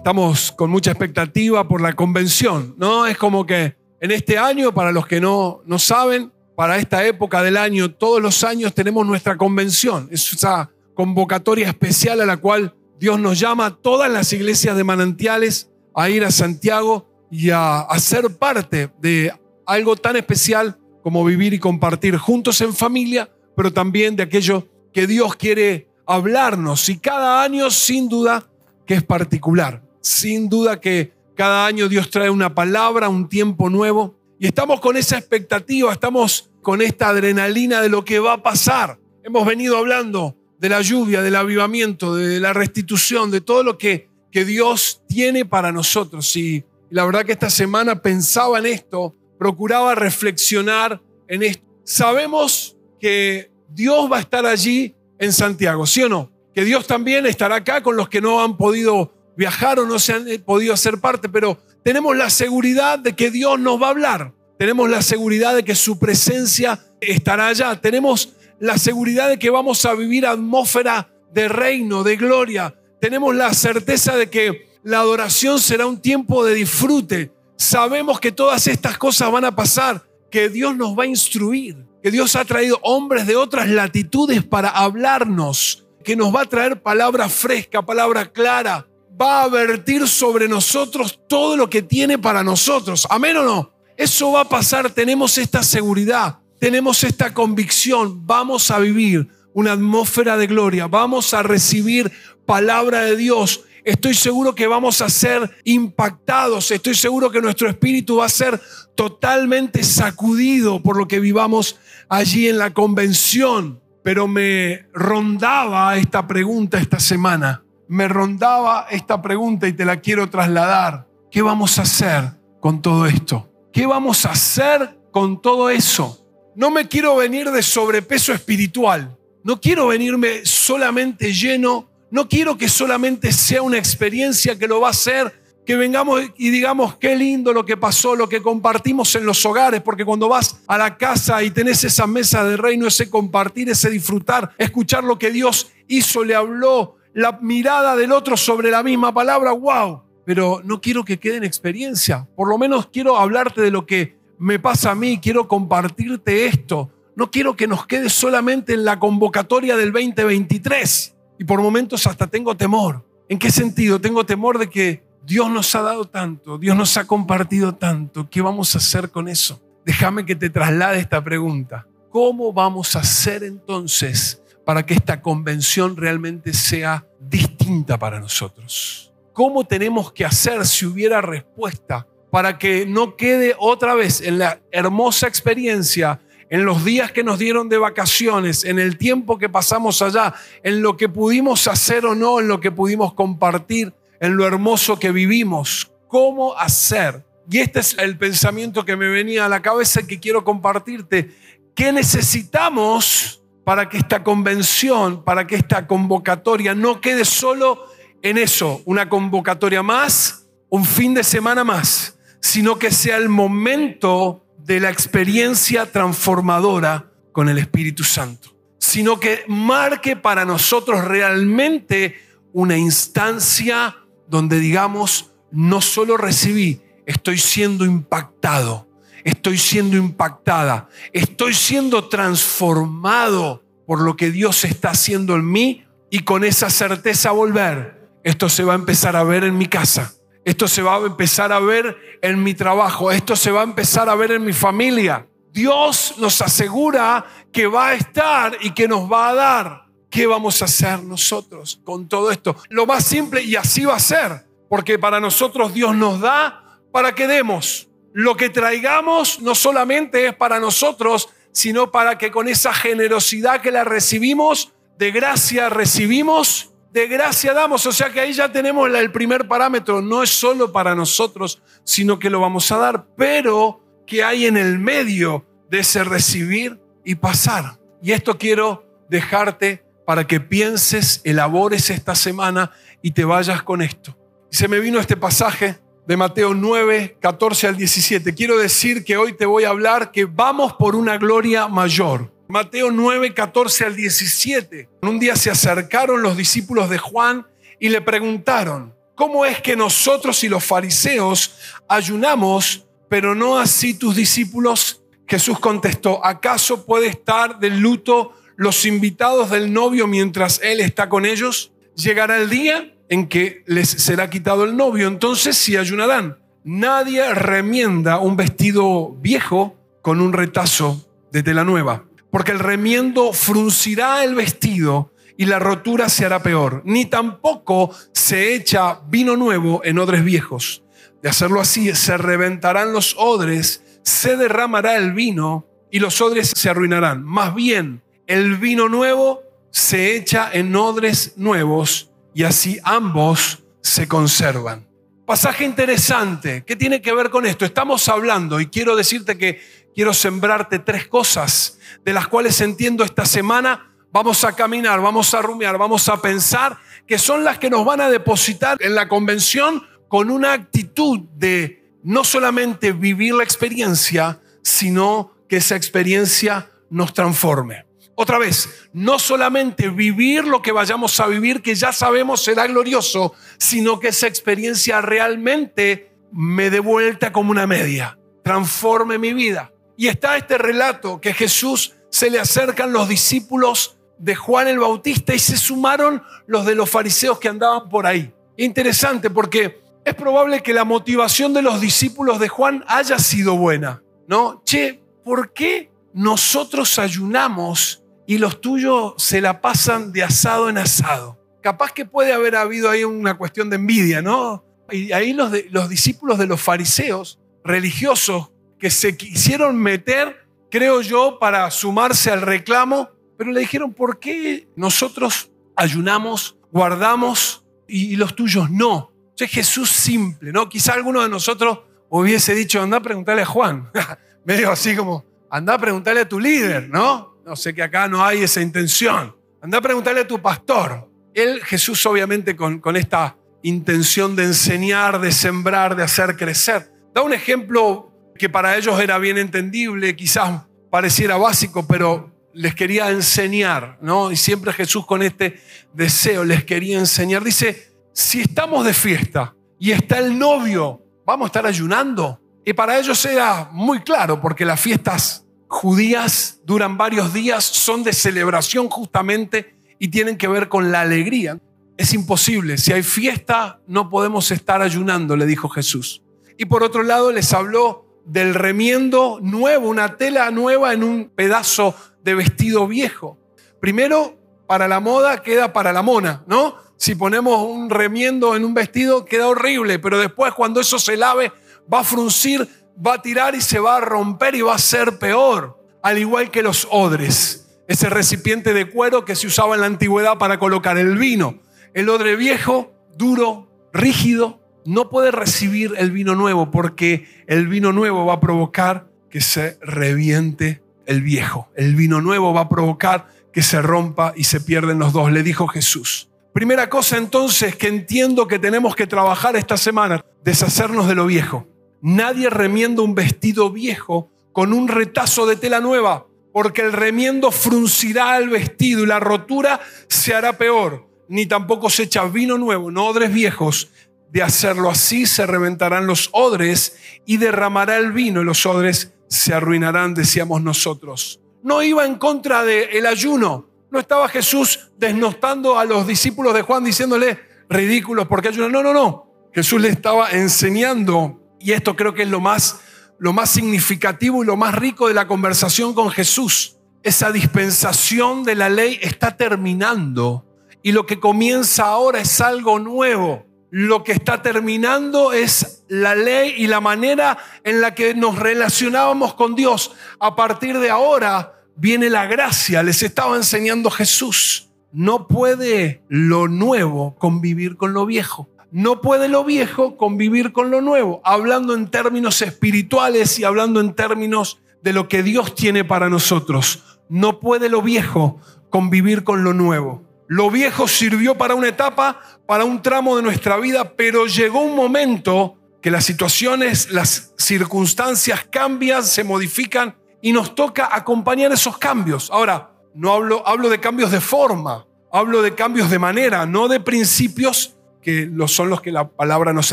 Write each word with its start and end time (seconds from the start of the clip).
estamos 0.00 0.50
con 0.52 0.70
mucha 0.70 0.92
expectativa 0.92 1.68
por 1.68 1.82
la 1.82 1.92
convención, 1.92 2.74
¿no? 2.78 3.06
Es 3.06 3.18
como 3.18 3.44
que 3.44 3.76
en 4.00 4.10
este 4.10 4.38
año, 4.38 4.72
para 4.72 4.92
los 4.92 5.06
que 5.06 5.20
no, 5.20 5.60
no 5.66 5.78
saben, 5.78 6.32
para 6.56 6.78
esta 6.78 7.04
época 7.06 7.42
del 7.42 7.58
año, 7.58 7.92
todos 7.92 8.22
los 8.22 8.42
años 8.42 8.72
tenemos 8.72 9.06
nuestra 9.06 9.36
convención. 9.36 10.08
Es 10.10 10.32
esa 10.32 10.70
convocatoria 10.94 11.68
especial 11.68 12.22
a 12.22 12.24
la 12.24 12.38
cual 12.38 12.74
Dios 12.98 13.20
nos 13.20 13.38
llama 13.38 13.66
a 13.66 13.76
todas 13.76 14.10
las 14.10 14.32
iglesias 14.32 14.74
de 14.74 14.84
manantiales 14.84 15.70
a 15.94 16.08
ir 16.08 16.24
a 16.24 16.30
Santiago 16.30 17.06
y 17.30 17.50
a, 17.50 17.80
a 17.80 17.98
ser 17.98 18.38
parte 18.38 18.90
de 19.00 19.30
algo 19.66 19.96
tan 19.96 20.16
especial 20.16 20.78
como 21.02 21.26
vivir 21.26 21.52
y 21.52 21.58
compartir 21.58 22.16
juntos 22.16 22.58
en 22.62 22.72
familia, 22.72 23.28
pero 23.54 23.70
también 23.70 24.16
de 24.16 24.22
aquello 24.22 24.66
que 24.94 25.06
Dios 25.06 25.36
quiere 25.36 25.90
hablarnos. 26.06 26.88
Y 26.88 26.96
cada 26.96 27.42
año, 27.42 27.68
sin 27.68 28.08
duda, 28.08 28.46
que 28.86 28.94
es 28.94 29.02
particular. 29.02 29.89
Sin 30.00 30.48
duda 30.48 30.80
que 30.80 31.12
cada 31.34 31.66
año 31.66 31.88
Dios 31.88 32.10
trae 32.10 32.30
una 32.30 32.54
palabra, 32.54 33.08
un 33.08 33.28
tiempo 33.28 33.70
nuevo. 33.70 34.18
Y 34.38 34.46
estamos 34.46 34.80
con 34.80 34.96
esa 34.96 35.18
expectativa, 35.18 35.92
estamos 35.92 36.50
con 36.62 36.82
esta 36.82 37.08
adrenalina 37.08 37.80
de 37.80 37.88
lo 37.88 38.04
que 38.04 38.18
va 38.18 38.34
a 38.34 38.42
pasar. 38.42 38.98
Hemos 39.22 39.46
venido 39.46 39.76
hablando 39.76 40.36
de 40.58 40.68
la 40.68 40.82
lluvia, 40.82 41.22
del 41.22 41.36
avivamiento, 41.36 42.14
de 42.14 42.40
la 42.40 42.52
restitución, 42.52 43.30
de 43.30 43.40
todo 43.40 43.62
lo 43.62 43.78
que, 43.78 44.10
que 44.30 44.44
Dios 44.44 45.02
tiene 45.08 45.44
para 45.44 45.72
nosotros. 45.72 46.36
Y 46.36 46.64
la 46.90 47.04
verdad 47.04 47.24
que 47.24 47.32
esta 47.32 47.50
semana 47.50 48.02
pensaba 48.02 48.58
en 48.58 48.66
esto, 48.66 49.14
procuraba 49.38 49.94
reflexionar 49.94 51.02
en 51.28 51.42
esto. 51.42 51.64
Sabemos 51.84 52.76
que 53.00 53.50
Dios 53.70 54.10
va 54.10 54.18
a 54.18 54.20
estar 54.20 54.44
allí 54.44 54.94
en 55.18 55.32
Santiago, 55.32 55.86
¿sí 55.86 56.02
o 56.02 56.08
no? 56.08 56.30
Que 56.54 56.64
Dios 56.64 56.86
también 56.86 57.24
estará 57.26 57.56
acá 57.56 57.82
con 57.82 57.96
los 57.96 58.08
que 58.08 58.20
no 58.20 58.42
han 58.42 58.56
podido 58.56 59.14
viajar 59.36 59.78
o 59.78 59.86
no 59.86 59.98
se 59.98 60.12
han 60.12 60.26
podido 60.44 60.74
hacer 60.74 60.98
parte, 60.98 61.28
pero 61.28 61.58
tenemos 61.82 62.16
la 62.16 62.30
seguridad 62.30 62.98
de 62.98 63.14
que 63.14 63.30
Dios 63.30 63.58
nos 63.58 63.80
va 63.80 63.88
a 63.88 63.90
hablar. 63.90 64.32
Tenemos 64.58 64.90
la 64.90 65.02
seguridad 65.02 65.54
de 65.54 65.64
que 65.64 65.74
su 65.74 65.98
presencia 65.98 66.78
estará 67.00 67.48
allá. 67.48 67.80
Tenemos 67.80 68.34
la 68.58 68.76
seguridad 68.76 69.28
de 69.28 69.38
que 69.38 69.50
vamos 69.50 69.84
a 69.86 69.94
vivir 69.94 70.26
atmósfera 70.26 71.08
de 71.32 71.48
reino, 71.48 72.02
de 72.02 72.16
gloria. 72.16 72.74
Tenemos 73.00 73.34
la 73.34 73.54
certeza 73.54 74.16
de 74.16 74.28
que 74.28 74.68
la 74.82 74.98
adoración 74.98 75.58
será 75.58 75.86
un 75.86 76.00
tiempo 76.00 76.44
de 76.44 76.54
disfrute. 76.54 77.32
Sabemos 77.56 78.20
que 78.20 78.32
todas 78.32 78.66
estas 78.66 78.98
cosas 78.98 79.32
van 79.32 79.46
a 79.46 79.56
pasar, 79.56 80.02
que 80.30 80.48
Dios 80.48 80.76
nos 80.76 80.98
va 80.98 81.04
a 81.04 81.06
instruir 81.06 81.90
que 82.02 82.10
Dios 82.10 82.36
ha 82.36 82.44
traído 82.44 82.78
hombres 82.82 83.26
de 83.26 83.36
otras 83.36 83.68
latitudes 83.68 84.42
para 84.42 84.70
hablarnos, 84.70 85.86
que 86.02 86.16
nos 86.16 86.34
va 86.34 86.42
a 86.42 86.46
traer 86.46 86.82
palabra 86.82 87.28
fresca, 87.28 87.82
palabra 87.82 88.32
clara, 88.32 88.86
va 89.20 89.42
a 89.42 89.48
vertir 89.48 90.06
sobre 90.08 90.48
nosotros 90.48 91.20
todo 91.28 91.56
lo 91.56 91.68
que 91.68 91.82
tiene 91.82 92.18
para 92.18 92.42
nosotros. 92.42 93.06
Amén 93.10 93.36
o 93.36 93.42
no? 93.42 93.72
Eso 93.96 94.32
va 94.32 94.42
a 94.42 94.48
pasar, 94.48 94.90
tenemos 94.90 95.36
esta 95.36 95.62
seguridad, 95.62 96.38
tenemos 96.58 97.04
esta 97.04 97.34
convicción, 97.34 98.26
vamos 98.26 98.70
a 98.70 98.78
vivir 98.78 99.28
una 99.52 99.72
atmósfera 99.72 100.36
de 100.36 100.46
gloria, 100.46 100.86
vamos 100.86 101.34
a 101.34 101.42
recibir 101.42 102.10
palabra 102.46 103.02
de 103.02 103.16
Dios 103.16 103.64
Estoy 103.84 104.14
seguro 104.14 104.54
que 104.54 104.66
vamos 104.66 105.00
a 105.00 105.08
ser 105.08 105.50
impactados. 105.64 106.70
Estoy 106.70 106.94
seguro 106.94 107.30
que 107.30 107.40
nuestro 107.40 107.68
espíritu 107.68 108.16
va 108.16 108.26
a 108.26 108.28
ser 108.28 108.60
totalmente 108.94 109.82
sacudido 109.82 110.82
por 110.82 110.96
lo 110.96 111.08
que 111.08 111.20
vivamos 111.20 111.78
allí 112.08 112.48
en 112.48 112.58
la 112.58 112.74
convención. 112.74 113.80
Pero 114.02 114.28
me 114.28 114.86
rondaba 114.92 115.96
esta 115.96 116.26
pregunta 116.26 116.78
esta 116.78 117.00
semana. 117.00 117.62
Me 117.90 118.08
rondaba 118.08 118.86
esta 118.90 119.20
pregunta 119.20 119.68
y 119.68 119.74
te 119.74 119.84
la 119.84 120.00
quiero 120.00 120.30
trasladar. 120.30 121.06
¿Qué 121.30 121.42
vamos 121.42 121.78
a 121.78 121.82
hacer 121.82 122.40
con 122.58 122.80
todo 122.80 123.04
esto? 123.04 123.52
¿Qué 123.72 123.84
vamos 123.84 124.24
a 124.24 124.30
hacer 124.30 124.98
con 125.10 125.42
todo 125.42 125.68
eso? 125.68 126.26
No 126.56 126.70
me 126.70 126.88
quiero 126.88 127.16
venir 127.16 127.50
de 127.50 127.62
sobrepeso 127.62 128.32
espiritual. 128.32 129.18
No 129.44 129.60
quiero 129.60 129.88
venirme 129.88 130.46
solamente 130.46 131.34
lleno 131.34 131.90
no 132.10 132.28
quiero 132.28 132.58
que 132.58 132.68
solamente 132.68 133.32
sea 133.32 133.62
una 133.62 133.78
experiencia 133.78 134.58
que 134.58 134.66
lo 134.66 134.80
va 134.80 134.88
a 134.88 134.90
hacer, 134.90 135.32
que 135.64 135.76
vengamos 135.76 136.22
y 136.36 136.50
digamos 136.50 136.96
qué 136.96 137.14
lindo 137.14 137.52
lo 137.52 137.64
que 137.64 137.76
pasó, 137.76 138.16
lo 138.16 138.28
que 138.28 138.42
compartimos 138.42 139.14
en 139.14 139.24
los 139.24 139.46
hogares, 139.46 139.80
porque 139.80 140.04
cuando 140.04 140.28
vas 140.28 140.60
a 140.66 140.76
la 140.76 140.96
casa 140.96 141.42
y 141.44 141.50
tenés 141.50 141.84
esa 141.84 142.08
mesa 142.08 142.42
de 142.44 142.56
reino, 142.56 142.88
ese 142.88 143.08
compartir, 143.08 143.70
ese 143.70 143.90
disfrutar, 143.90 144.50
escuchar 144.58 145.04
lo 145.04 145.18
que 145.18 145.30
Dios 145.30 145.68
hizo, 145.86 146.24
le 146.24 146.34
habló, 146.34 146.96
la 147.14 147.38
mirada 147.40 147.96
del 147.96 148.12
otro 148.12 148.36
sobre 148.36 148.70
la 148.70 148.82
misma 148.82 149.12
palabra, 149.12 149.52
wow. 149.52 150.02
Pero 150.24 150.60
no 150.64 150.80
quiero 150.80 151.04
que 151.04 151.18
quede 151.18 151.36
en 151.36 151.44
experiencia, 151.44 152.28
por 152.36 152.48
lo 152.48 152.58
menos 152.58 152.88
quiero 152.92 153.18
hablarte 153.18 153.60
de 153.62 153.70
lo 153.70 153.86
que 153.86 154.18
me 154.38 154.58
pasa 154.58 154.92
a 154.92 154.94
mí, 154.94 155.18
quiero 155.20 155.48
compartirte 155.48 156.46
esto. 156.46 156.90
No 157.16 157.30
quiero 157.30 157.56
que 157.56 157.66
nos 157.66 157.86
quede 157.86 158.08
solamente 158.08 158.72
en 158.72 158.84
la 158.84 158.98
convocatoria 158.98 159.76
del 159.76 159.92
2023 159.92 161.16
y 161.38 161.44
por 161.44 161.60
momentos 161.60 162.06
hasta 162.06 162.26
tengo 162.26 162.56
temor. 162.56 163.04
¿En 163.28 163.38
qué 163.38 163.50
sentido? 163.50 164.00
Tengo 164.00 164.24
temor 164.24 164.58
de 164.58 164.70
que 164.70 165.04
Dios 165.26 165.50
nos 165.50 165.74
ha 165.74 165.82
dado 165.82 166.06
tanto, 166.06 166.56
Dios 166.56 166.76
nos 166.76 166.96
ha 166.96 167.06
compartido 167.06 167.74
tanto. 167.74 168.28
¿Qué 168.30 168.40
vamos 168.40 168.74
a 168.74 168.78
hacer 168.78 169.10
con 169.10 169.28
eso? 169.28 169.60
Déjame 169.84 170.24
que 170.24 170.34
te 170.34 170.48
traslade 170.48 171.00
esta 171.00 171.22
pregunta. 171.22 171.86
¿Cómo 172.10 172.52
vamos 172.52 172.96
a 172.96 173.00
hacer 173.00 173.44
entonces 173.44 174.39
para 174.70 174.86
que 174.86 174.94
esta 174.94 175.20
convención 175.20 175.96
realmente 175.96 176.54
sea 176.54 177.04
distinta 177.18 177.98
para 177.98 178.20
nosotros? 178.20 179.12
¿Cómo 179.32 179.64
tenemos 179.64 180.12
que 180.12 180.24
hacer 180.24 180.64
si 180.64 180.86
hubiera 180.86 181.20
respuesta 181.20 182.06
para 182.30 182.56
que 182.56 182.86
no 182.86 183.16
quede 183.16 183.56
otra 183.58 183.96
vez 183.96 184.20
en 184.20 184.38
la 184.38 184.60
hermosa 184.70 185.26
experiencia 185.26 186.20
en 186.50 186.64
los 186.64 186.84
días 186.84 187.10
que 187.10 187.24
nos 187.24 187.40
dieron 187.40 187.68
de 187.68 187.78
vacaciones, 187.78 188.62
en 188.62 188.78
el 188.78 188.96
tiempo 188.96 189.38
que 189.38 189.48
pasamos 189.48 190.02
allá, 190.02 190.34
en 190.62 190.82
lo 190.82 190.96
que 190.96 191.08
pudimos 191.08 191.66
hacer 191.66 192.06
o 192.06 192.14
no, 192.14 192.38
en 192.38 192.46
lo 192.46 192.60
que 192.60 192.70
pudimos 192.70 193.12
compartir, 193.14 193.92
en 194.20 194.36
lo 194.36 194.46
hermoso 194.46 195.00
que 195.00 195.10
vivimos. 195.10 195.90
¿Cómo 196.06 196.56
hacer? 196.56 197.24
Y 197.50 197.58
este 197.58 197.80
es 197.80 197.98
el 197.98 198.16
pensamiento 198.16 198.84
que 198.84 198.94
me 198.94 199.08
venía 199.08 199.46
a 199.46 199.48
la 199.48 199.62
cabeza 199.62 200.02
y 200.02 200.06
que 200.06 200.20
quiero 200.20 200.44
compartirte. 200.44 201.34
¿Qué 201.74 201.90
necesitamos 201.90 203.39
para 203.70 203.88
que 203.88 203.98
esta 203.98 204.24
convención, 204.24 205.22
para 205.22 205.46
que 205.46 205.54
esta 205.54 205.86
convocatoria 205.86 206.74
no 206.74 207.00
quede 207.00 207.24
solo 207.24 207.86
en 208.20 208.36
eso, 208.36 208.82
una 208.84 209.08
convocatoria 209.08 209.80
más, 209.80 210.48
un 210.70 210.84
fin 210.84 211.14
de 211.14 211.22
semana 211.22 211.62
más, 211.62 212.18
sino 212.40 212.80
que 212.80 212.90
sea 212.90 213.16
el 213.16 213.28
momento 213.28 214.44
de 214.58 214.80
la 214.80 214.90
experiencia 214.90 215.86
transformadora 215.86 217.12
con 217.30 217.48
el 217.48 217.58
Espíritu 217.58 218.02
Santo, 218.02 218.56
sino 218.80 219.20
que 219.20 219.44
marque 219.46 220.16
para 220.16 220.44
nosotros 220.44 221.04
realmente 221.04 222.18
una 222.52 222.76
instancia 222.76 223.98
donde 224.26 224.58
digamos, 224.58 225.30
no 225.52 225.80
solo 225.80 226.16
recibí, 226.16 226.82
estoy 227.06 227.38
siendo 227.38 227.84
impactado, 227.84 228.88
estoy 229.24 229.58
siendo 229.58 229.96
impactada, 229.96 230.88
estoy 231.12 231.54
siendo 231.54 232.08
transformado 232.08 233.62
por 233.86 234.00
lo 234.00 234.16
que 234.16 234.30
Dios 234.30 234.64
está 234.64 234.90
haciendo 234.90 235.34
en 235.34 235.50
mí 235.50 235.84
y 236.10 236.20
con 236.20 236.44
esa 236.44 236.70
certeza 236.70 237.30
volver. 237.32 238.08
Esto 238.24 238.48
se 238.48 238.64
va 238.64 238.74
a 238.74 238.76
empezar 238.76 239.16
a 239.16 239.24
ver 239.24 239.44
en 239.44 239.56
mi 239.56 239.66
casa 239.66 240.14
esto 240.44 240.66
se 240.68 240.82
va 240.82 240.96
a 240.96 241.06
empezar 241.06 241.52
a 241.52 241.60
ver 241.60 241.96
en 242.22 242.42
mi 242.42 242.54
trabajo. 242.54 243.12
Esto 243.12 243.36
se 243.36 243.50
va 243.50 243.60
a 243.60 243.64
empezar 243.64 244.08
a 244.08 244.14
ver 244.14 244.32
en 244.32 244.44
mi 244.44 244.52
familia. 244.52 245.26
Dios 245.52 246.14
nos 246.18 246.40
asegura 246.40 247.26
que 247.52 247.66
va 247.66 247.88
a 247.88 247.94
estar 247.94 248.56
y 248.60 248.70
que 248.70 248.88
nos 248.88 249.10
va 249.10 249.28
a 249.28 249.34
dar. 249.34 249.82
¿Qué 250.10 250.26
vamos 250.26 250.60
a 250.62 250.64
hacer 250.64 251.02
nosotros 251.04 251.80
con 251.84 252.08
todo 252.08 252.30
esto? 252.30 252.56
Lo 252.68 252.86
más 252.86 253.04
simple 253.04 253.42
y 253.42 253.56
así 253.56 253.84
va 253.84 253.96
a 253.96 254.00
ser. 254.00 254.46
Porque 254.68 254.98
para 254.98 255.20
nosotros 255.20 255.74
Dios 255.74 255.94
nos 255.94 256.20
da 256.20 256.80
para 256.90 257.14
que 257.14 257.26
demos. 257.26 257.89
Lo 258.12 258.36
que 258.36 258.50
traigamos 258.50 259.40
no 259.40 259.54
solamente 259.54 260.26
es 260.26 260.34
para 260.34 260.58
nosotros, 260.58 261.28
sino 261.52 261.90
para 261.90 262.18
que 262.18 262.30
con 262.30 262.48
esa 262.48 262.72
generosidad 262.72 263.60
que 263.60 263.70
la 263.70 263.84
recibimos, 263.84 264.72
de 264.98 265.10
gracia 265.10 265.68
recibimos, 265.68 266.72
de 266.92 267.06
gracia 267.06 267.54
damos. 267.54 267.86
O 267.86 267.92
sea 267.92 268.10
que 268.10 268.20
ahí 268.20 268.32
ya 268.32 268.52
tenemos 268.52 268.88
el 268.92 269.12
primer 269.12 269.48
parámetro. 269.48 270.02
No 270.02 270.22
es 270.22 270.30
solo 270.30 270.72
para 270.72 270.94
nosotros, 270.94 271.62
sino 271.84 272.18
que 272.18 272.30
lo 272.30 272.40
vamos 272.40 272.70
a 272.72 272.78
dar. 272.78 273.06
Pero 273.16 273.80
que 274.06 274.24
hay 274.24 274.46
en 274.46 274.56
el 274.56 274.78
medio 274.78 275.46
de 275.70 275.80
ese 275.80 276.04
recibir 276.04 276.80
y 277.04 277.14
pasar. 277.14 277.78
Y 278.02 278.12
esto 278.12 278.38
quiero 278.38 278.84
dejarte 279.08 279.84
para 280.04 280.26
que 280.26 280.40
pienses, 280.40 281.20
elabores 281.24 281.90
esta 281.90 282.14
semana 282.14 282.72
y 283.02 283.12
te 283.12 283.24
vayas 283.24 283.62
con 283.62 283.82
esto. 283.82 284.16
Se 284.50 284.66
me 284.66 284.80
vino 284.80 284.98
este 284.98 285.16
pasaje 285.16 285.78
de 286.10 286.16
Mateo 286.16 286.54
9, 286.54 287.18
14 287.20 287.68
al 287.68 287.76
17. 287.76 288.34
Quiero 288.34 288.58
decir 288.58 289.04
que 289.04 289.16
hoy 289.16 289.32
te 289.32 289.46
voy 289.46 289.62
a 289.62 289.68
hablar 289.68 290.10
que 290.10 290.24
vamos 290.24 290.72
por 290.72 290.96
una 290.96 291.16
gloria 291.18 291.68
mayor. 291.68 292.34
Mateo 292.48 292.90
9, 292.90 293.32
14 293.32 293.84
al 293.84 293.94
17. 293.94 294.88
Un 295.02 295.20
día 295.20 295.36
se 295.36 295.52
acercaron 295.52 296.20
los 296.20 296.36
discípulos 296.36 296.90
de 296.90 296.98
Juan 296.98 297.46
y 297.78 297.90
le 297.90 298.00
preguntaron, 298.00 298.92
¿cómo 299.14 299.44
es 299.44 299.60
que 299.60 299.76
nosotros 299.76 300.42
y 300.42 300.48
los 300.48 300.64
fariseos 300.64 301.54
ayunamos, 301.88 302.88
pero 303.08 303.36
no 303.36 303.56
así 303.56 303.94
tus 303.94 304.16
discípulos? 304.16 305.04
Jesús 305.28 305.60
contestó, 305.60 306.26
¿acaso 306.26 306.86
puede 306.86 307.06
estar 307.06 307.60
de 307.60 307.70
luto 307.70 308.32
los 308.56 308.84
invitados 308.84 309.50
del 309.50 309.72
novio 309.72 310.08
mientras 310.08 310.60
él 310.60 310.80
está 310.80 311.08
con 311.08 311.24
ellos? 311.24 311.70
Llegará 311.94 312.38
el 312.38 312.50
día 312.50 312.96
en 313.10 313.26
que 313.26 313.64
les 313.66 313.88
será 313.88 314.30
quitado 314.30 314.64
el 314.64 314.76
novio, 314.76 315.08
entonces 315.08 315.58
sí 315.58 315.76
ayunarán. 315.76 316.38
Nadie 316.62 317.34
remienda 317.34 318.20
un 318.20 318.36
vestido 318.36 319.16
viejo 319.20 319.76
con 320.00 320.20
un 320.20 320.32
retazo 320.32 321.04
de 321.32 321.42
tela 321.42 321.64
nueva, 321.64 322.04
porque 322.30 322.52
el 322.52 322.60
remiendo 322.60 323.32
fruncirá 323.32 324.24
el 324.24 324.34
vestido 324.36 325.12
y 325.36 325.46
la 325.46 325.58
rotura 325.58 326.08
se 326.08 326.24
hará 326.24 326.42
peor. 326.42 326.82
Ni 326.84 327.04
tampoco 327.04 327.90
se 328.12 328.54
echa 328.54 329.00
vino 329.08 329.36
nuevo 329.36 329.80
en 329.84 329.98
odres 329.98 330.24
viejos. 330.24 330.84
De 331.20 331.28
hacerlo 331.28 331.60
así, 331.60 331.92
se 331.94 332.16
reventarán 332.16 332.92
los 332.92 333.16
odres, 333.18 334.00
se 334.02 334.36
derramará 334.36 334.96
el 334.96 335.12
vino 335.12 335.66
y 335.90 335.98
los 335.98 336.20
odres 336.20 336.52
se 336.54 336.70
arruinarán. 336.70 337.24
Más 337.24 337.54
bien, 337.54 338.02
el 338.28 338.56
vino 338.56 338.88
nuevo 338.88 339.42
se 339.72 340.14
echa 340.14 340.48
en 340.52 340.76
odres 340.76 341.34
nuevos 341.36 342.09
y 342.34 342.44
así 342.44 342.78
ambos 342.84 343.62
se 343.82 344.08
conservan. 344.08 344.86
Pasaje 345.26 345.64
interesante. 345.64 346.64
¿Qué 346.66 346.74
tiene 346.74 347.00
que 347.00 347.14
ver 347.14 347.30
con 347.30 347.46
esto? 347.46 347.64
Estamos 347.64 348.08
hablando 348.08 348.60
y 348.60 348.66
quiero 348.66 348.96
decirte 348.96 349.38
que 349.38 349.60
quiero 349.94 350.12
sembrarte 350.12 350.80
tres 350.80 351.06
cosas 351.06 351.78
de 352.04 352.12
las 352.12 352.26
cuales 352.26 352.60
entiendo 352.60 353.04
esta 353.04 353.24
semana. 353.24 353.86
Vamos 354.12 354.42
a 354.42 354.52
caminar, 354.52 355.00
vamos 355.00 355.32
a 355.34 355.42
rumiar, 355.42 355.78
vamos 355.78 356.08
a 356.08 356.20
pensar 356.20 356.78
que 357.06 357.16
son 357.18 357.44
las 357.44 357.58
que 357.58 357.70
nos 357.70 357.84
van 357.84 358.00
a 358.00 358.10
depositar 358.10 358.76
en 358.80 358.94
la 358.94 359.08
convención 359.08 359.86
con 360.08 360.30
una 360.30 360.52
actitud 360.52 361.20
de 361.36 361.96
no 362.02 362.24
solamente 362.24 362.92
vivir 362.92 363.34
la 363.34 363.44
experiencia, 363.44 364.40
sino 364.62 365.32
que 365.48 365.58
esa 365.58 365.76
experiencia 365.76 366.70
nos 366.90 367.14
transforme. 367.14 367.89
Otra 368.22 368.36
vez, 368.36 368.68
no 368.92 369.18
solamente 369.18 369.88
vivir 369.88 370.44
lo 370.44 370.60
que 370.60 370.72
vayamos 370.72 371.18
a 371.20 371.26
vivir, 371.26 371.62
que 371.62 371.74
ya 371.74 371.90
sabemos 371.90 372.44
será 372.44 372.66
glorioso, 372.66 373.32
sino 373.56 373.98
que 373.98 374.08
esa 374.08 374.26
experiencia 374.26 375.00
realmente 375.00 376.12
me 376.30 376.68
dé 376.68 376.80
vuelta 376.80 377.32
como 377.32 377.50
una 377.50 377.66
media, 377.66 378.18
transforme 378.44 379.16
mi 379.16 379.32
vida. 379.32 379.72
Y 379.96 380.08
está 380.08 380.36
este 380.36 380.58
relato 380.58 381.18
que 381.18 381.32
Jesús 381.32 381.94
se 382.10 382.28
le 382.28 382.38
acercan 382.38 382.92
los 382.92 383.08
discípulos 383.08 383.96
de 384.18 384.34
Juan 384.34 384.68
el 384.68 384.80
Bautista 384.80 385.34
y 385.34 385.38
se 385.38 385.56
sumaron 385.56 386.22
los 386.46 386.66
de 386.66 386.74
los 386.74 386.90
fariseos 386.90 387.38
que 387.38 387.48
andaban 387.48 387.88
por 387.88 388.06
ahí. 388.06 388.34
Interesante 388.58 389.30
porque 389.30 389.80
es 390.04 390.14
probable 390.14 390.62
que 390.62 390.74
la 390.74 390.84
motivación 390.84 391.54
de 391.54 391.62
los 391.62 391.80
discípulos 391.80 392.38
de 392.38 392.48
Juan 392.48 392.84
haya 392.86 393.18
sido 393.18 393.56
buena, 393.56 394.02
¿no? 394.28 394.60
Che, 394.66 395.02
¿por 395.24 395.54
qué 395.54 395.90
nosotros 396.12 396.98
ayunamos 396.98 398.00
y 398.30 398.38
los 398.38 398.60
tuyos 398.60 399.14
se 399.16 399.40
la 399.40 399.60
pasan 399.60 400.12
de 400.12 400.22
asado 400.22 400.68
en 400.68 400.78
asado. 400.78 401.36
Capaz 401.60 401.90
que 401.90 402.04
puede 402.04 402.32
haber 402.32 402.54
habido 402.54 402.88
ahí 402.88 403.02
una 403.02 403.36
cuestión 403.36 403.68
de 403.70 403.74
envidia, 403.74 404.22
¿no? 404.22 404.64
Y 404.88 405.10
ahí 405.10 405.32
los, 405.32 405.50
los 405.72 405.88
discípulos 405.88 406.38
de 406.38 406.46
los 406.46 406.60
fariseos 406.60 407.40
religiosos 407.64 408.52
que 408.78 408.88
se 408.88 409.16
quisieron 409.16 409.76
meter, 409.76 410.46
creo 410.70 411.00
yo, 411.00 411.40
para 411.40 411.68
sumarse 411.72 412.30
al 412.30 412.42
reclamo, 412.42 413.10
pero 413.36 413.50
le 413.50 413.58
dijeron, 413.58 413.92
¿por 413.92 414.20
qué 414.20 414.68
nosotros 414.76 415.50
ayunamos, 415.74 416.56
guardamos 416.70 417.64
y, 417.88 418.14
los 418.14 418.36
tuyos 418.36 418.70
no? 418.70 419.10
Es 419.36 419.50
Jesús 419.50 419.90
simple, 419.90 420.52
¿no? 420.52 420.68
Quizá 420.68 420.92
alguno 420.92 421.20
de 421.20 421.28
nosotros 421.28 421.80
hubiese 422.08 422.54
dicho, 422.54 422.80
anda 422.80 422.98
a 422.98 423.02
preguntarle 423.02 423.42
a 423.42 423.46
Juan. 423.46 423.90
Medio 424.44 424.70
así 424.70 424.94
como, 424.94 425.24
anda 425.50 425.74
a 425.74 425.78
preguntarle 425.78 426.20
a 426.20 426.28
tu 426.28 426.38
líder, 426.38 426.88
¿no? 426.88 427.29
No 427.44 427.56
sé 427.56 427.74
que 427.74 427.82
acá 427.82 428.08
no 428.08 428.24
hay 428.24 428.42
esa 428.42 428.60
intención. 428.60 429.36
Anda 429.62 429.78
a 429.78 429.82
preguntarle 429.82 430.20
a 430.20 430.28
tu 430.28 430.40
pastor. 430.40 431.10
Él, 431.34 431.62
Jesús, 431.64 432.04
obviamente 432.06 432.56
con, 432.56 432.80
con 432.80 432.96
esta 432.96 433.36
intención 433.62 434.36
de 434.36 434.44
enseñar, 434.44 435.20
de 435.20 435.32
sembrar, 435.32 435.96
de 435.96 436.02
hacer 436.02 436.36
crecer. 436.36 436.92
Da 437.14 437.22
un 437.22 437.32
ejemplo 437.32 438.12
que 438.38 438.48
para 438.48 438.76
ellos 438.76 438.98
era 439.00 439.18
bien 439.18 439.38
entendible, 439.38 440.16
quizás 440.16 440.62
pareciera 440.90 441.36
básico, 441.36 441.86
pero 441.86 442.30
les 442.52 442.74
quería 442.74 443.10
enseñar, 443.10 443.98
¿no? 444.00 444.32
Y 444.32 444.36
siempre 444.36 444.72
Jesús 444.72 445.06
con 445.06 445.22
este 445.22 445.60
deseo 445.92 446.44
les 446.44 446.64
quería 446.64 446.98
enseñar. 446.98 447.44
Dice, 447.44 447.92
si 448.12 448.40
estamos 448.40 448.84
de 448.84 448.94
fiesta 448.94 449.54
y 449.78 449.92
está 449.92 450.18
el 450.18 450.38
novio, 450.38 451.02
¿vamos 451.24 451.46
a 451.46 451.48
estar 451.48 451.66
ayunando? 451.66 452.40
Y 452.64 452.72
para 452.72 452.98
ellos 452.98 453.24
era 453.24 453.68
muy 453.72 454.00
claro, 454.00 454.40
porque 454.40 454.64
las 454.64 454.80
fiestas 454.80 455.46
judías 455.70 456.60
duran 456.64 456.98
varios 456.98 457.32
días, 457.32 457.64
son 457.64 458.02
de 458.02 458.12
celebración 458.12 458.88
justamente 458.88 459.76
y 460.00 460.08
tienen 460.08 460.36
que 460.36 460.48
ver 460.48 460.68
con 460.68 460.90
la 460.90 461.02
alegría. 461.02 461.58
Es 461.96 462.12
imposible, 462.12 462.76
si 462.76 462.92
hay 462.92 463.04
fiesta 463.04 463.80
no 463.86 464.10
podemos 464.10 464.50
estar 464.50 464.82
ayunando, 464.82 465.36
le 465.36 465.46
dijo 465.46 465.68
Jesús. 465.68 466.22
Y 466.58 466.64
por 466.64 466.82
otro 466.82 467.04
lado 467.04 467.30
les 467.30 467.52
habló 467.52 468.20
del 468.26 468.54
remiendo 468.54 469.38
nuevo, 469.40 469.88
una 469.88 470.16
tela 470.16 470.50
nueva 470.50 470.92
en 470.92 471.04
un 471.04 471.30
pedazo 471.30 471.94
de 472.24 472.34
vestido 472.34 472.88
viejo. 472.88 473.38
Primero, 473.80 474.38
para 474.66 474.88
la 474.88 474.98
moda 474.98 475.40
queda 475.40 475.72
para 475.72 475.92
la 475.92 476.02
mona, 476.02 476.42
¿no? 476.48 476.74
Si 476.96 477.14
ponemos 477.14 477.62
un 477.62 477.90
remiendo 477.90 478.56
en 478.56 478.64
un 478.64 478.74
vestido 478.74 479.24
queda 479.24 479.46
horrible, 479.46 480.00
pero 480.00 480.18
después 480.18 480.52
cuando 480.52 480.80
eso 480.80 480.98
se 480.98 481.16
lave 481.16 481.52
va 481.92 482.00
a 482.00 482.04
fruncir 482.04 482.68
va 483.04 483.14
a 483.14 483.22
tirar 483.22 483.54
y 483.54 483.60
se 483.60 483.78
va 483.78 483.96
a 483.96 484.00
romper 484.00 484.54
y 484.54 484.62
va 484.62 484.74
a 484.74 484.78
ser 484.78 485.18
peor, 485.18 485.78
al 486.02 486.18
igual 486.18 486.50
que 486.50 486.62
los 486.62 486.86
odres, 486.90 487.68
ese 487.88 488.08
recipiente 488.08 488.74
de 488.74 488.88
cuero 488.88 489.24
que 489.24 489.36
se 489.36 489.46
usaba 489.46 489.74
en 489.74 489.80
la 489.80 489.86
antigüedad 489.86 490.38
para 490.38 490.58
colocar 490.58 490.96
el 490.98 491.16
vino. 491.18 491.60
El 491.94 492.08
odre 492.08 492.36
viejo, 492.36 492.92
duro, 493.16 493.68
rígido, 493.92 494.60
no 494.84 495.10
puede 495.10 495.30
recibir 495.30 495.94
el 495.98 496.10
vino 496.10 496.34
nuevo 496.34 496.70
porque 496.70 497.26
el 497.46 497.68
vino 497.68 497.92
nuevo 497.92 498.24
va 498.24 498.34
a 498.34 498.40
provocar 498.40 499.08
que 499.28 499.40
se 499.40 499.78
reviente 499.82 500.82
el 501.06 501.22
viejo. 501.22 501.68
El 501.74 501.94
vino 501.94 502.20
nuevo 502.20 502.54
va 502.54 502.62
a 502.62 502.68
provocar 502.68 503.28
que 503.52 503.62
se 503.62 503.82
rompa 503.82 504.32
y 504.36 504.44
se 504.44 504.60
pierden 504.60 504.98
los 504.98 505.12
dos, 505.12 505.32
le 505.32 505.42
dijo 505.42 505.66
Jesús. 505.66 506.28
Primera 506.52 506.88
cosa 506.88 507.16
entonces 507.16 507.76
que 507.76 507.88
entiendo 507.88 508.46
que 508.48 508.58
tenemos 508.58 508.96
que 508.96 509.06
trabajar 509.06 509.56
esta 509.56 509.76
semana, 509.76 510.24
deshacernos 510.44 511.08
de 511.08 511.14
lo 511.14 511.26
viejo. 511.26 511.66
Nadie 512.02 512.48
remienda 512.48 513.02
un 513.02 513.14
vestido 513.14 513.70
viejo 513.70 514.30
con 514.52 514.72
un 514.72 514.88
retazo 514.88 515.46
de 515.46 515.56
tela 515.56 515.80
nueva, 515.80 516.26
porque 516.52 516.82
el 516.82 516.92
remiendo 516.92 517.50
fruncirá 517.50 518.36
el 518.38 518.48
vestido 518.48 519.02
y 519.02 519.06
la 519.06 519.20
rotura 519.20 519.80
se 520.08 520.34
hará 520.34 520.56
peor. 520.56 521.06
Ni 521.28 521.46
tampoco 521.46 521.90
se 521.90 522.04
echa 522.04 522.24
vino 522.24 522.58
nuevo, 522.58 522.90
no 522.90 523.06
odres 523.06 523.32
viejos. 523.32 523.90
De 524.30 524.42
hacerlo 524.42 524.90
así 524.90 525.26
se 525.26 525.46
reventarán 525.46 526.06
los 526.06 526.28
odres 526.32 526.96
y 527.26 527.36
derramará 527.36 527.96
el 527.96 528.12
vino 528.12 528.42
y 528.42 528.44
los 528.44 528.64
odres 528.64 529.12
se 529.28 529.54
arruinarán, 529.54 530.14
decíamos 530.14 530.62
nosotros. 530.62 531.40
No 531.62 531.82
iba 531.82 532.04
en 532.04 532.16
contra 532.16 532.64
del 532.64 533.06
ayuno. 533.06 533.68
No 533.90 533.98
estaba 533.98 534.28
Jesús 534.28 534.90
desnostando 534.96 535.78
a 535.78 535.84
los 535.84 536.06
discípulos 536.06 536.54
de 536.54 536.62
Juan 536.62 536.84
diciéndole 536.84 537.38
ridículos 537.68 538.26
porque 538.26 538.48
ayunan. 538.48 538.72
No, 538.72 538.82
no, 538.82 538.92
no. 538.92 539.50
Jesús 539.52 539.80
le 539.80 539.88
estaba 539.88 540.30
enseñando 540.30 541.39
y 541.60 541.72
esto 541.72 541.94
creo 541.94 542.14
que 542.14 542.22
es 542.22 542.28
lo 542.28 542.40
más, 542.40 542.80
lo 543.18 543.32
más 543.32 543.50
significativo 543.50 544.42
y 544.42 544.46
lo 544.46 544.56
más 544.56 544.74
rico 544.74 545.08
de 545.08 545.14
la 545.14 545.28
conversación 545.28 545.94
con 545.94 546.10
Jesús. 546.10 546.76
Esa 547.02 547.30
dispensación 547.30 548.44
de 548.44 548.54
la 548.54 548.68
ley 548.68 548.98
está 549.02 549.36
terminando 549.36 550.46
y 550.82 550.92
lo 550.92 551.06
que 551.06 551.20
comienza 551.20 551.84
ahora 551.84 552.20
es 552.20 552.40
algo 552.40 552.78
nuevo. 552.78 553.46
Lo 553.70 554.02
que 554.02 554.12
está 554.12 554.42
terminando 554.42 555.32
es 555.32 555.84
la 555.88 556.14
ley 556.14 556.54
y 556.56 556.66
la 556.66 556.80
manera 556.80 557.38
en 557.62 557.80
la 557.80 557.94
que 557.94 558.14
nos 558.14 558.38
relacionábamos 558.38 559.34
con 559.34 559.54
Dios. 559.54 559.92
A 560.18 560.34
partir 560.34 560.78
de 560.78 560.90
ahora 560.90 561.54
viene 561.76 562.10
la 562.10 562.26
gracia, 562.26 562.82
les 562.82 563.02
estaba 563.02 563.36
enseñando 563.36 563.90
Jesús. 563.90 564.70
No 564.92 565.28
puede 565.28 566.02
lo 566.08 566.48
nuevo 566.48 567.14
convivir 567.16 567.76
con 567.76 567.92
lo 567.92 568.06
viejo. 568.06 568.48
No 568.72 569.00
puede 569.00 569.28
lo 569.28 569.44
viejo 569.44 569.96
convivir 569.96 570.52
con 570.52 570.70
lo 570.70 570.80
nuevo, 570.80 571.20
hablando 571.24 571.74
en 571.74 571.90
términos 571.90 572.40
espirituales 572.40 573.38
y 573.38 573.44
hablando 573.44 573.80
en 573.80 573.94
términos 573.94 574.60
de 574.82 574.92
lo 574.92 575.08
que 575.08 575.24
Dios 575.24 575.56
tiene 575.56 575.84
para 575.84 576.08
nosotros. 576.08 577.00
No 577.08 577.40
puede 577.40 577.68
lo 577.68 577.82
viejo 577.82 578.40
convivir 578.70 579.24
con 579.24 579.42
lo 579.42 579.52
nuevo. 579.52 580.04
Lo 580.28 580.50
viejo 580.50 580.86
sirvió 580.86 581.36
para 581.36 581.56
una 581.56 581.68
etapa, 581.68 582.20
para 582.46 582.64
un 582.64 582.80
tramo 582.80 583.16
de 583.16 583.22
nuestra 583.22 583.56
vida, 583.56 583.96
pero 583.96 584.26
llegó 584.26 584.60
un 584.60 584.76
momento 584.76 585.56
que 585.82 585.90
las 585.90 586.04
situaciones, 586.04 586.92
las 586.92 587.32
circunstancias 587.36 588.46
cambian, 588.48 589.02
se 589.02 589.24
modifican 589.24 589.96
y 590.22 590.32
nos 590.32 590.54
toca 590.54 590.88
acompañar 590.92 591.50
esos 591.50 591.76
cambios. 591.78 592.30
Ahora, 592.30 592.70
no 592.94 593.12
hablo, 593.12 593.46
hablo 593.48 593.68
de 593.68 593.80
cambios 593.80 594.12
de 594.12 594.20
forma, 594.20 594.86
hablo 595.10 595.42
de 595.42 595.56
cambios 595.56 595.90
de 595.90 595.98
manera, 595.98 596.46
no 596.46 596.68
de 596.68 596.78
principios 596.78 597.76
que 598.02 598.30
son 598.46 598.70
los 598.70 598.80
que 598.80 598.92
la 598.92 599.08
palabra 599.08 599.52
nos 599.52 599.72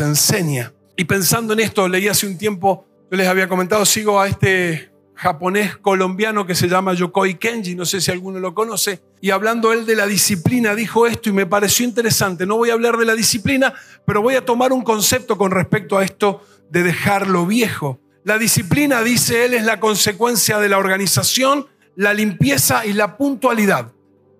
enseña. 0.00 0.72
Y 0.96 1.04
pensando 1.04 1.52
en 1.52 1.60
esto, 1.60 1.88
leí 1.88 2.08
hace 2.08 2.26
un 2.26 2.36
tiempo, 2.36 2.86
yo 3.10 3.16
les 3.16 3.28
había 3.28 3.48
comentado, 3.48 3.84
sigo 3.84 4.20
a 4.20 4.28
este 4.28 4.90
japonés 5.14 5.76
colombiano 5.76 6.46
que 6.46 6.54
se 6.54 6.68
llama 6.68 6.94
Yokoi 6.94 7.34
Kenji, 7.34 7.74
no 7.74 7.84
sé 7.84 8.00
si 8.00 8.10
alguno 8.12 8.38
lo 8.38 8.54
conoce, 8.54 9.00
y 9.20 9.30
hablando 9.30 9.72
él 9.72 9.84
de 9.84 9.96
la 9.96 10.06
disciplina, 10.06 10.76
dijo 10.76 11.06
esto 11.06 11.28
y 11.28 11.32
me 11.32 11.46
pareció 11.46 11.84
interesante. 11.84 12.46
No 12.46 12.56
voy 12.56 12.70
a 12.70 12.74
hablar 12.74 12.96
de 12.96 13.04
la 13.04 13.14
disciplina, 13.14 13.74
pero 14.06 14.22
voy 14.22 14.36
a 14.36 14.44
tomar 14.44 14.72
un 14.72 14.82
concepto 14.82 15.36
con 15.36 15.50
respecto 15.50 15.98
a 15.98 16.04
esto 16.04 16.42
de 16.70 16.84
dejar 16.84 17.26
lo 17.26 17.46
viejo. 17.46 18.00
La 18.24 18.38
disciplina, 18.38 19.02
dice 19.02 19.44
él, 19.44 19.54
es 19.54 19.64
la 19.64 19.80
consecuencia 19.80 20.58
de 20.58 20.68
la 20.68 20.78
organización, 20.78 21.66
la 21.96 22.14
limpieza 22.14 22.86
y 22.86 22.92
la 22.92 23.16
puntualidad. 23.16 23.92